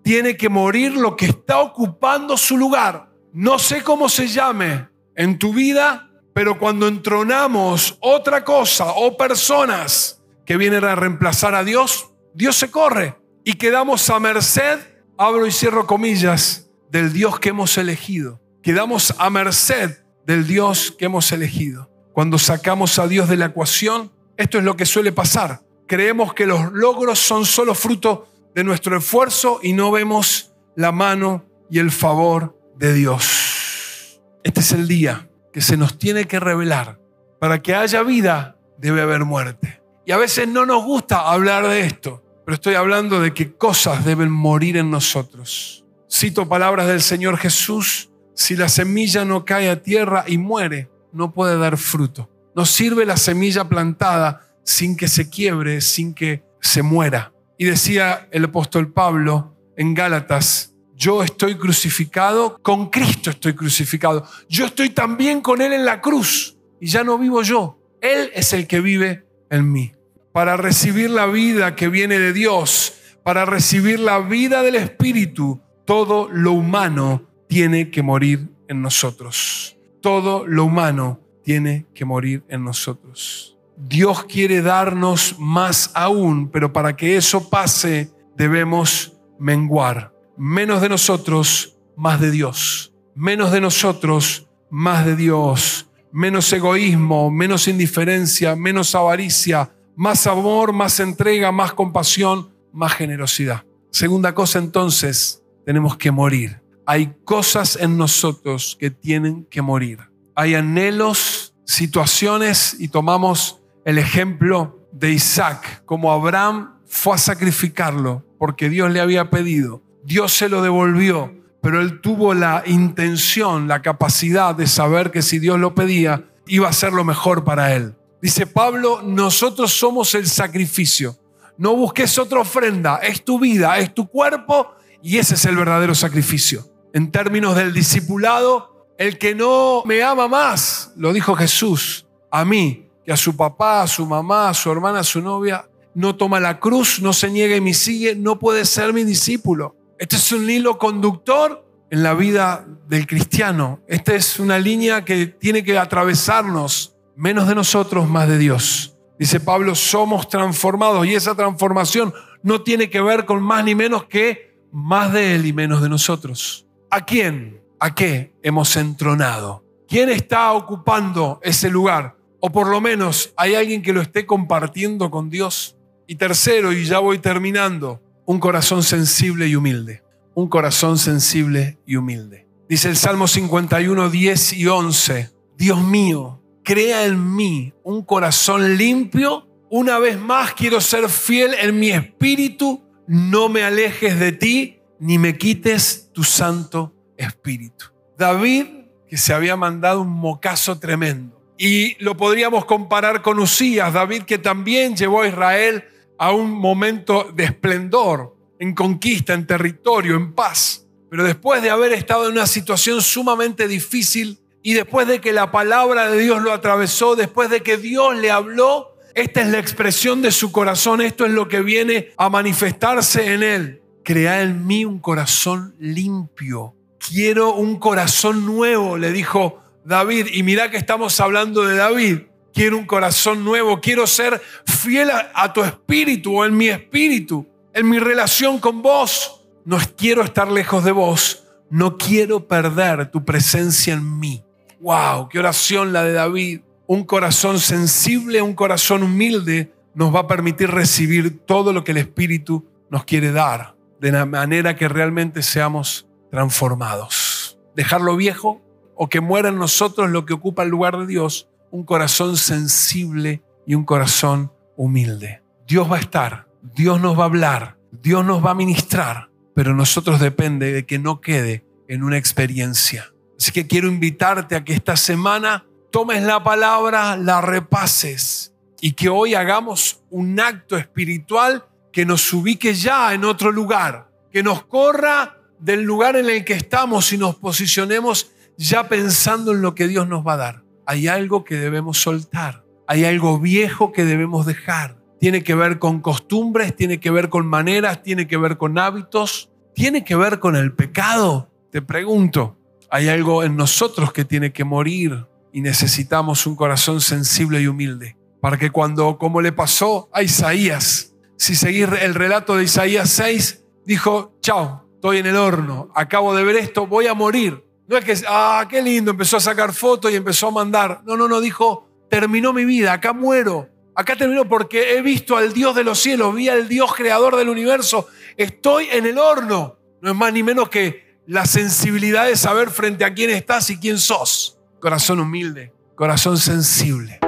Tiene 0.06 0.36
que 0.36 0.48
morir 0.48 0.92
lo 0.92 1.16
que 1.16 1.26
está 1.26 1.58
ocupando 1.58 2.36
su 2.36 2.56
lugar. 2.56 3.08
No 3.32 3.58
sé 3.58 3.82
cómo 3.82 4.08
se 4.08 4.28
llame 4.28 4.88
en 5.16 5.36
tu 5.36 5.52
vida, 5.52 6.12
pero 6.32 6.60
cuando 6.60 6.86
entronamos 6.86 7.98
otra 7.98 8.44
cosa 8.44 8.92
o 8.92 9.16
personas 9.16 10.22
que 10.44 10.56
vienen 10.56 10.84
a 10.84 10.94
reemplazar 10.94 11.56
a 11.56 11.64
Dios, 11.64 12.12
Dios 12.34 12.54
se 12.54 12.70
corre 12.70 13.16
y 13.42 13.54
quedamos 13.54 14.08
a 14.08 14.20
merced, 14.20 14.78
abro 15.18 15.44
y 15.44 15.50
cierro 15.50 15.88
comillas, 15.88 16.70
del 16.88 17.12
Dios 17.12 17.40
que 17.40 17.48
hemos 17.48 17.76
elegido. 17.76 18.40
Quedamos 18.62 19.12
a 19.18 19.28
merced 19.28 20.04
del 20.24 20.46
Dios 20.46 20.94
que 20.96 21.06
hemos 21.06 21.32
elegido. 21.32 21.90
Cuando 22.12 22.38
sacamos 22.38 23.00
a 23.00 23.08
Dios 23.08 23.28
de 23.28 23.38
la 23.38 23.46
ecuación, 23.46 24.12
esto 24.36 24.58
es 24.58 24.62
lo 24.62 24.76
que 24.76 24.86
suele 24.86 25.10
pasar. 25.10 25.62
Creemos 25.88 26.32
que 26.32 26.46
los 26.46 26.72
logros 26.72 27.18
son 27.18 27.44
solo 27.44 27.74
fruto 27.74 28.28
de 28.56 28.64
nuestro 28.64 28.96
esfuerzo 28.96 29.60
y 29.62 29.74
no 29.74 29.90
vemos 29.90 30.54
la 30.76 30.90
mano 30.90 31.44
y 31.70 31.78
el 31.78 31.90
favor 31.90 32.58
de 32.78 32.94
Dios. 32.94 34.22
Este 34.44 34.60
es 34.60 34.72
el 34.72 34.88
día 34.88 35.28
que 35.52 35.60
se 35.60 35.76
nos 35.76 35.98
tiene 35.98 36.24
que 36.24 36.40
revelar. 36.40 36.98
Para 37.38 37.60
que 37.60 37.74
haya 37.74 38.02
vida, 38.02 38.56
debe 38.78 39.02
haber 39.02 39.26
muerte. 39.26 39.82
Y 40.06 40.12
a 40.12 40.16
veces 40.16 40.48
no 40.48 40.64
nos 40.64 40.82
gusta 40.86 41.30
hablar 41.30 41.68
de 41.68 41.80
esto, 41.80 42.24
pero 42.46 42.54
estoy 42.54 42.76
hablando 42.76 43.20
de 43.20 43.34
que 43.34 43.52
cosas 43.54 44.06
deben 44.06 44.30
morir 44.30 44.78
en 44.78 44.90
nosotros. 44.90 45.84
Cito 46.10 46.48
palabras 46.48 46.86
del 46.86 47.02
Señor 47.02 47.36
Jesús, 47.36 48.08
si 48.34 48.56
la 48.56 48.70
semilla 48.70 49.26
no 49.26 49.44
cae 49.44 49.68
a 49.68 49.82
tierra 49.82 50.24
y 50.26 50.38
muere, 50.38 50.88
no 51.12 51.34
puede 51.34 51.58
dar 51.58 51.76
fruto. 51.76 52.30
No 52.54 52.64
sirve 52.64 53.04
la 53.04 53.18
semilla 53.18 53.68
plantada 53.68 54.48
sin 54.64 54.96
que 54.96 55.08
se 55.08 55.28
quiebre, 55.28 55.82
sin 55.82 56.14
que 56.14 56.42
se 56.62 56.80
muera. 56.80 57.34
Y 57.58 57.64
decía 57.64 58.28
el 58.30 58.44
apóstol 58.44 58.92
Pablo 58.92 59.56
en 59.76 59.94
Gálatas, 59.94 60.74
yo 60.94 61.22
estoy 61.22 61.56
crucificado, 61.56 62.58
con 62.62 62.88
Cristo 62.88 63.30
estoy 63.30 63.54
crucificado. 63.54 64.26
Yo 64.48 64.66
estoy 64.66 64.90
también 64.90 65.40
con 65.40 65.60
Él 65.60 65.72
en 65.72 65.84
la 65.84 66.00
cruz 66.00 66.56
y 66.80 66.86
ya 66.86 67.04
no 67.04 67.18
vivo 67.18 67.42
yo. 67.42 67.78
Él 68.00 68.30
es 68.34 68.52
el 68.52 68.66
que 68.66 68.80
vive 68.80 69.26
en 69.50 69.70
mí 69.70 69.92
para 70.36 70.58
recibir 70.58 71.08
la 71.08 71.24
vida 71.24 71.74
que 71.74 71.88
viene 71.88 72.18
de 72.18 72.34
Dios, 72.34 72.92
para 73.22 73.46
recibir 73.46 73.98
la 73.98 74.18
vida 74.18 74.62
del 74.62 74.74
Espíritu, 74.74 75.62
todo 75.86 76.28
lo 76.30 76.52
humano 76.52 77.22
tiene 77.48 77.90
que 77.90 78.02
morir 78.02 78.50
en 78.68 78.82
nosotros. 78.82 79.78
Todo 80.02 80.46
lo 80.46 80.66
humano 80.66 81.22
tiene 81.42 81.86
que 81.94 82.04
morir 82.04 82.44
en 82.50 82.64
nosotros. 82.64 83.55
Dios 83.76 84.24
quiere 84.24 84.62
darnos 84.62 85.36
más 85.38 85.90
aún, 85.94 86.48
pero 86.50 86.72
para 86.72 86.96
que 86.96 87.16
eso 87.16 87.50
pase 87.50 88.10
debemos 88.36 89.12
menguar. 89.38 90.12
Menos 90.36 90.80
de 90.80 90.88
nosotros, 90.88 91.76
más 91.96 92.20
de 92.20 92.30
Dios. 92.30 92.92
Menos 93.14 93.52
de 93.52 93.60
nosotros, 93.60 94.48
más 94.70 95.04
de 95.04 95.16
Dios. 95.16 95.90
Menos 96.12 96.52
egoísmo, 96.52 97.30
menos 97.30 97.68
indiferencia, 97.68 98.56
menos 98.56 98.94
avaricia, 98.94 99.70
más 99.94 100.26
amor, 100.26 100.72
más 100.72 101.00
entrega, 101.00 101.52
más 101.52 101.72
compasión, 101.72 102.50
más 102.72 102.94
generosidad. 102.94 103.64
Segunda 103.90 104.34
cosa 104.34 104.58
entonces, 104.58 105.42
tenemos 105.64 105.96
que 105.96 106.10
morir. 106.10 106.62
Hay 106.86 107.14
cosas 107.24 107.76
en 107.76 107.96
nosotros 107.98 108.76
que 108.78 108.90
tienen 108.90 109.44
que 109.50 109.60
morir. 109.60 109.98
Hay 110.34 110.54
anhelos, 110.54 111.54
situaciones 111.64 112.76
y 112.78 112.88
tomamos 112.88 113.60
el 113.86 113.98
ejemplo 113.98 114.80
de 114.90 115.12
Isaac, 115.12 115.84
como 115.86 116.12
Abraham 116.12 116.80
fue 116.86 117.14
a 117.14 117.18
sacrificarlo 117.18 118.26
porque 118.36 118.68
Dios 118.68 118.90
le 118.90 119.00
había 119.00 119.30
pedido. 119.30 119.80
Dios 120.04 120.32
se 120.32 120.48
lo 120.48 120.60
devolvió, 120.60 121.32
pero 121.62 121.80
él 121.80 122.00
tuvo 122.00 122.34
la 122.34 122.64
intención, 122.66 123.68
la 123.68 123.82
capacidad 123.82 124.56
de 124.56 124.66
saber 124.66 125.12
que 125.12 125.22
si 125.22 125.38
Dios 125.38 125.60
lo 125.60 125.76
pedía, 125.76 126.24
iba 126.48 126.68
a 126.68 126.72
ser 126.72 126.92
lo 126.92 127.04
mejor 127.04 127.44
para 127.44 127.76
él. 127.76 127.94
Dice 128.20 128.48
Pablo, 128.48 129.02
nosotros 129.02 129.72
somos 129.72 130.16
el 130.16 130.26
sacrificio. 130.26 131.16
No 131.56 131.76
busques 131.76 132.18
otra 132.18 132.40
ofrenda, 132.40 132.96
es 132.96 133.24
tu 133.24 133.38
vida, 133.38 133.78
es 133.78 133.94
tu 133.94 134.08
cuerpo 134.08 134.74
y 135.00 135.18
ese 135.18 135.34
es 135.34 135.44
el 135.44 135.54
verdadero 135.54 135.94
sacrificio. 135.94 136.66
En 136.92 137.12
términos 137.12 137.54
del 137.54 137.72
discipulado, 137.72 138.88
el 138.98 139.16
que 139.16 139.36
no 139.36 139.84
me 139.86 140.02
ama 140.02 140.26
más, 140.26 140.92
lo 140.96 141.12
dijo 141.12 141.36
Jesús, 141.36 142.08
a 142.32 142.44
mí, 142.44 142.85
que 143.06 143.12
a 143.12 143.16
su 143.16 143.36
papá, 143.36 143.82
a 143.82 143.86
su 143.86 144.04
mamá, 144.04 144.48
a 144.48 144.54
su 144.54 144.70
hermana, 144.70 144.98
a 144.98 145.04
su 145.04 145.20
novia, 145.20 145.70
no 145.94 146.16
toma 146.16 146.40
la 146.40 146.58
cruz, 146.58 147.00
no 147.00 147.12
se 147.12 147.30
niega 147.30 147.54
y 147.54 147.60
me 147.60 147.72
sigue, 147.72 148.16
no 148.16 148.38
puede 148.38 148.64
ser 148.64 148.92
mi 148.92 149.04
discípulo. 149.04 149.76
Este 149.96 150.16
es 150.16 150.32
un 150.32 150.50
hilo 150.50 150.76
conductor 150.76 151.64
en 151.88 152.02
la 152.02 152.14
vida 152.14 152.66
del 152.88 153.06
cristiano. 153.06 153.80
Esta 153.86 154.14
es 154.14 154.40
una 154.40 154.58
línea 154.58 155.04
que 155.04 155.26
tiene 155.26 155.62
que 155.62 155.78
atravesarnos 155.78 156.96
menos 157.14 157.46
de 157.46 157.54
nosotros, 157.54 158.08
más 158.08 158.28
de 158.28 158.38
Dios. 158.38 158.96
Dice 159.20 159.38
Pablo, 159.38 159.76
somos 159.76 160.28
transformados 160.28 161.06
y 161.06 161.14
esa 161.14 161.34
transformación 161.36 162.12
no 162.42 162.62
tiene 162.62 162.90
que 162.90 163.00
ver 163.00 163.24
con 163.24 163.40
más 163.40 163.64
ni 163.64 163.76
menos 163.76 164.04
que 164.04 164.58
más 164.72 165.12
de 165.12 165.36
Él 165.36 165.46
y 165.46 165.52
menos 165.52 165.80
de 165.80 165.88
nosotros. 165.88 166.66
¿A 166.90 167.04
quién? 167.04 167.62
¿A 167.78 167.94
qué 167.94 168.34
hemos 168.42 168.76
entronado? 168.76 169.64
¿Quién 169.88 170.08
está 170.08 170.52
ocupando 170.52 171.38
ese 171.42 171.70
lugar? 171.70 172.15
O 172.40 172.50
por 172.50 172.68
lo 172.68 172.80
menos 172.80 173.32
hay 173.36 173.54
alguien 173.54 173.82
que 173.82 173.92
lo 173.92 174.00
esté 174.00 174.26
compartiendo 174.26 175.10
con 175.10 175.30
Dios. 175.30 175.76
Y 176.06 176.16
tercero, 176.16 176.72
y 176.72 176.84
ya 176.84 176.98
voy 176.98 177.18
terminando, 177.18 178.00
un 178.24 178.38
corazón 178.38 178.82
sensible 178.82 179.48
y 179.48 179.56
humilde. 179.56 180.02
Un 180.34 180.48
corazón 180.48 180.98
sensible 180.98 181.78
y 181.86 181.96
humilde. 181.96 182.46
Dice 182.68 182.88
el 182.88 182.96
Salmo 182.96 183.26
51, 183.26 184.10
10 184.10 184.52
y 184.54 184.66
11. 184.66 185.30
Dios 185.56 185.82
mío, 185.82 186.42
crea 186.62 187.06
en 187.06 187.34
mí 187.34 187.72
un 187.82 188.02
corazón 188.02 188.76
limpio. 188.76 189.48
Una 189.70 189.98
vez 189.98 190.18
más 190.18 190.52
quiero 190.54 190.80
ser 190.80 191.08
fiel 191.08 191.54
en 191.54 191.78
mi 191.78 191.90
espíritu. 191.90 192.82
No 193.06 193.48
me 193.48 193.62
alejes 193.62 194.18
de 194.18 194.32
ti 194.32 194.80
ni 194.98 195.18
me 195.18 195.36
quites 195.38 196.10
tu 196.12 196.24
santo 196.24 196.94
espíritu. 197.16 197.86
David, 198.18 198.66
que 199.08 199.16
se 199.16 199.32
había 199.32 199.56
mandado 199.56 200.02
un 200.02 200.10
mocazo 200.10 200.78
tremendo. 200.78 201.35
Y 201.58 202.02
lo 202.02 202.16
podríamos 202.16 202.64
comparar 202.64 203.22
con 203.22 203.38
Usías, 203.38 203.92
David 203.92 204.22
que 204.22 204.38
también 204.38 204.96
llevó 204.96 205.22
a 205.22 205.28
Israel 205.28 205.84
a 206.18 206.32
un 206.32 206.50
momento 206.50 207.30
de 207.34 207.44
esplendor, 207.44 208.36
en 208.58 208.74
conquista, 208.74 209.34
en 209.34 209.46
territorio, 209.46 210.16
en 210.16 210.34
paz. 210.34 210.86
Pero 211.10 211.24
después 211.24 211.62
de 211.62 211.70
haber 211.70 211.92
estado 211.92 212.26
en 212.26 212.32
una 212.32 212.46
situación 212.46 213.00
sumamente 213.00 213.68
difícil, 213.68 214.38
y 214.62 214.74
después 214.74 215.06
de 215.06 215.20
que 215.20 215.32
la 215.32 215.52
palabra 215.52 216.10
de 216.10 216.18
Dios 216.18 216.42
lo 216.42 216.52
atravesó, 216.52 217.14
después 217.14 217.48
de 217.50 217.62
que 217.62 217.76
Dios 217.76 218.16
le 218.16 218.32
habló, 218.32 218.96
esta 219.14 219.40
es 219.40 219.46
la 219.46 219.60
expresión 219.60 220.22
de 220.22 220.32
su 220.32 220.50
corazón, 220.50 221.00
esto 221.00 221.24
es 221.24 221.30
lo 221.30 221.46
que 221.46 221.60
viene 221.60 222.08
a 222.16 222.28
manifestarse 222.28 223.32
en 223.32 223.44
él. 223.44 223.82
Crea 224.02 224.42
en 224.42 224.66
mí 224.66 224.84
un 224.84 224.98
corazón 224.98 225.76
limpio. 225.78 226.74
Quiero 226.98 227.54
un 227.54 227.78
corazón 227.78 228.44
nuevo, 228.44 228.98
le 228.98 229.12
dijo 229.12 229.62
David. 229.86 230.26
Y 230.32 230.42
mira 230.42 230.70
que 230.70 230.76
estamos 230.76 231.18
hablando 231.20 231.64
de 231.64 231.76
David. 231.76 232.18
Quiero 232.52 232.76
un 232.78 232.86
corazón 232.86 233.44
nuevo, 233.44 233.80
quiero 233.80 234.06
ser 234.06 234.40
fiel 234.64 235.10
a, 235.10 235.52
tu 235.52 235.62
espíritu 235.62 236.38
o 236.38 236.44
en 236.44 236.56
mi 236.56 236.68
espíritu, 236.68 237.46
en 237.72 237.88
mi 237.88 237.98
relación 237.98 238.58
con 238.58 238.82
vos. 238.82 239.46
No 239.64 239.78
quiero 239.96 240.22
estar 240.22 240.50
lejos 240.50 240.82
de 240.82 240.92
vos, 240.92 241.44
no 241.68 241.98
quiero 241.98 242.48
perder 242.48 243.10
tu 243.10 243.24
presencia 243.24 243.92
en 243.92 244.18
mí. 244.18 244.42
¡Wow! 244.80 245.28
¡Qué 245.28 245.38
oración 245.38 245.92
la 245.92 246.02
de 246.02 246.12
David! 246.12 246.60
Un 246.86 247.04
corazón 247.04 247.60
sensible, 247.60 248.40
un 248.40 248.54
corazón 248.54 249.02
humilde 249.02 249.72
nos 249.94 250.14
va 250.14 250.20
a 250.20 250.26
permitir 250.26 250.70
recibir 250.70 251.40
todo 251.44 251.72
lo 251.72 251.84
que 251.84 251.92
el 251.92 251.98
Espíritu 251.98 252.66
nos 252.90 253.04
quiere 253.04 253.32
dar, 253.32 253.76
de 254.00 254.12
la 254.12 254.24
manera 254.24 254.76
que 254.76 254.88
realmente 254.88 255.42
seamos 255.42 256.06
transformados. 256.30 257.58
Dejar 257.74 258.00
lo 258.00 258.16
viejo 258.16 258.62
o 258.96 259.08
que 259.08 259.20
muera 259.20 259.50
en 259.50 259.58
nosotros 259.58 260.10
lo 260.10 260.24
que 260.24 260.32
ocupa 260.32 260.62
el 260.62 260.70
lugar 260.70 260.98
de 260.98 261.06
Dios, 261.06 261.48
un 261.70 261.84
corazón 261.84 262.36
sensible 262.36 263.42
y 263.66 263.74
un 263.74 263.84
corazón 263.84 264.52
humilde. 264.76 265.42
Dios 265.66 265.90
va 265.90 265.96
a 265.96 266.00
estar, 266.00 266.48
Dios 266.62 267.00
nos 267.00 267.18
va 267.18 267.22
a 267.22 267.26
hablar, 267.26 267.78
Dios 267.92 268.24
nos 268.24 268.44
va 268.44 268.52
a 268.52 268.54
ministrar, 268.54 269.30
pero 269.54 269.74
nosotros 269.74 270.20
depende 270.20 270.72
de 270.72 270.86
que 270.86 270.98
no 270.98 271.20
quede 271.20 271.64
en 271.88 272.02
una 272.02 272.16
experiencia. 272.16 273.12
Así 273.38 273.52
que 273.52 273.66
quiero 273.66 273.88
invitarte 273.88 274.56
a 274.56 274.64
que 274.64 274.72
esta 274.72 274.96
semana 274.96 275.66
tomes 275.90 276.22
la 276.22 276.42
palabra, 276.42 277.16
la 277.16 277.40
repases 277.40 278.54
y 278.80 278.92
que 278.92 279.08
hoy 279.08 279.34
hagamos 279.34 280.02
un 280.10 280.40
acto 280.40 280.76
espiritual 280.76 281.64
que 281.92 282.06
nos 282.06 282.32
ubique 282.32 282.74
ya 282.74 283.12
en 283.14 283.24
otro 283.24 283.52
lugar, 283.52 284.10
que 284.30 284.42
nos 284.42 284.64
corra 284.64 285.38
del 285.58 285.82
lugar 285.82 286.16
en 286.16 286.28
el 286.28 286.44
que 286.44 286.54
estamos 286.54 287.12
y 287.12 287.18
nos 287.18 287.36
posicionemos 287.36 288.30
ya 288.56 288.88
pensando 288.88 289.52
en 289.52 289.62
lo 289.62 289.74
que 289.74 289.88
Dios 289.88 290.08
nos 290.08 290.26
va 290.26 290.34
a 290.34 290.38
dar. 290.38 290.64
Hay 290.86 291.08
algo 291.08 291.44
que 291.44 291.56
debemos 291.56 291.98
soltar, 291.98 292.64
hay 292.86 293.04
algo 293.04 293.38
viejo 293.38 293.92
que 293.92 294.04
debemos 294.04 294.46
dejar. 294.46 294.98
Tiene 295.18 295.42
que 295.42 295.54
ver 295.54 295.78
con 295.78 296.00
costumbres, 296.00 296.76
tiene 296.76 297.00
que 297.00 297.10
ver 297.10 297.28
con 297.28 297.46
maneras, 297.46 298.02
tiene 298.02 298.26
que 298.26 298.36
ver 298.36 298.56
con 298.56 298.78
hábitos, 298.78 299.50
tiene 299.74 300.04
que 300.04 300.16
ver 300.16 300.38
con 300.38 300.56
el 300.56 300.72
pecado. 300.72 301.50
Te 301.70 301.82
pregunto, 301.82 302.58
hay 302.90 303.08
algo 303.08 303.42
en 303.42 303.56
nosotros 303.56 304.12
que 304.12 304.24
tiene 304.24 304.52
que 304.52 304.64
morir 304.64 305.26
y 305.52 305.60
necesitamos 305.60 306.46
un 306.46 306.54
corazón 306.54 307.00
sensible 307.00 307.60
y 307.60 307.66
humilde 307.66 308.16
para 308.40 308.58
que 308.58 308.70
cuando, 308.70 309.18
como 309.18 309.40
le 309.40 309.52
pasó 309.52 310.08
a 310.12 310.22
Isaías, 310.22 311.14
si 311.36 311.56
seguir 311.56 311.90
el 312.00 312.14
relato 312.14 312.56
de 312.56 312.62
Isaías 312.64 313.10
6, 313.10 313.64
dijo, 313.84 314.38
chao, 314.40 314.88
estoy 314.94 315.18
en 315.18 315.26
el 315.26 315.36
horno, 315.36 315.90
acabo 315.94 316.34
de 316.34 316.44
ver 316.44 316.56
esto, 316.56 316.86
voy 316.86 317.08
a 317.08 317.14
morir. 317.14 317.65
No 317.88 317.96
es 317.96 318.04
que, 318.04 318.14
ah, 318.28 318.66
qué 318.68 318.82
lindo, 318.82 319.12
empezó 319.12 319.36
a 319.36 319.40
sacar 319.40 319.72
fotos 319.72 320.10
y 320.10 320.16
empezó 320.16 320.48
a 320.48 320.50
mandar. 320.50 321.02
No, 321.04 321.16
no, 321.16 321.28
no, 321.28 321.40
dijo, 321.40 321.88
terminó 322.10 322.52
mi 322.52 322.64
vida, 322.64 322.92
acá 322.92 323.12
muero. 323.12 323.68
Acá 323.94 324.16
terminó 324.16 324.46
porque 324.46 324.96
he 324.96 325.02
visto 325.02 325.36
al 325.36 325.52
Dios 325.52 325.74
de 325.74 325.84
los 325.84 325.98
cielos, 325.98 326.34
vi 326.34 326.48
al 326.48 326.68
Dios 326.68 326.94
creador 326.94 327.36
del 327.36 327.48
universo, 327.48 328.08
estoy 328.36 328.88
en 328.92 329.06
el 329.06 329.18
horno. 329.18 329.78
No 330.02 330.10
es 330.10 330.16
más 330.16 330.32
ni 330.32 330.42
menos 330.42 330.68
que 330.68 331.20
la 331.26 331.46
sensibilidad 331.46 332.26
de 332.26 332.36
saber 332.36 332.70
frente 332.70 333.04
a 333.04 333.14
quién 333.14 333.30
estás 333.30 333.70
y 333.70 333.78
quién 333.78 333.98
sos. 333.98 334.58
Corazón 334.80 335.20
humilde, 335.20 335.72
corazón 335.94 336.36
sensible. 336.36 337.20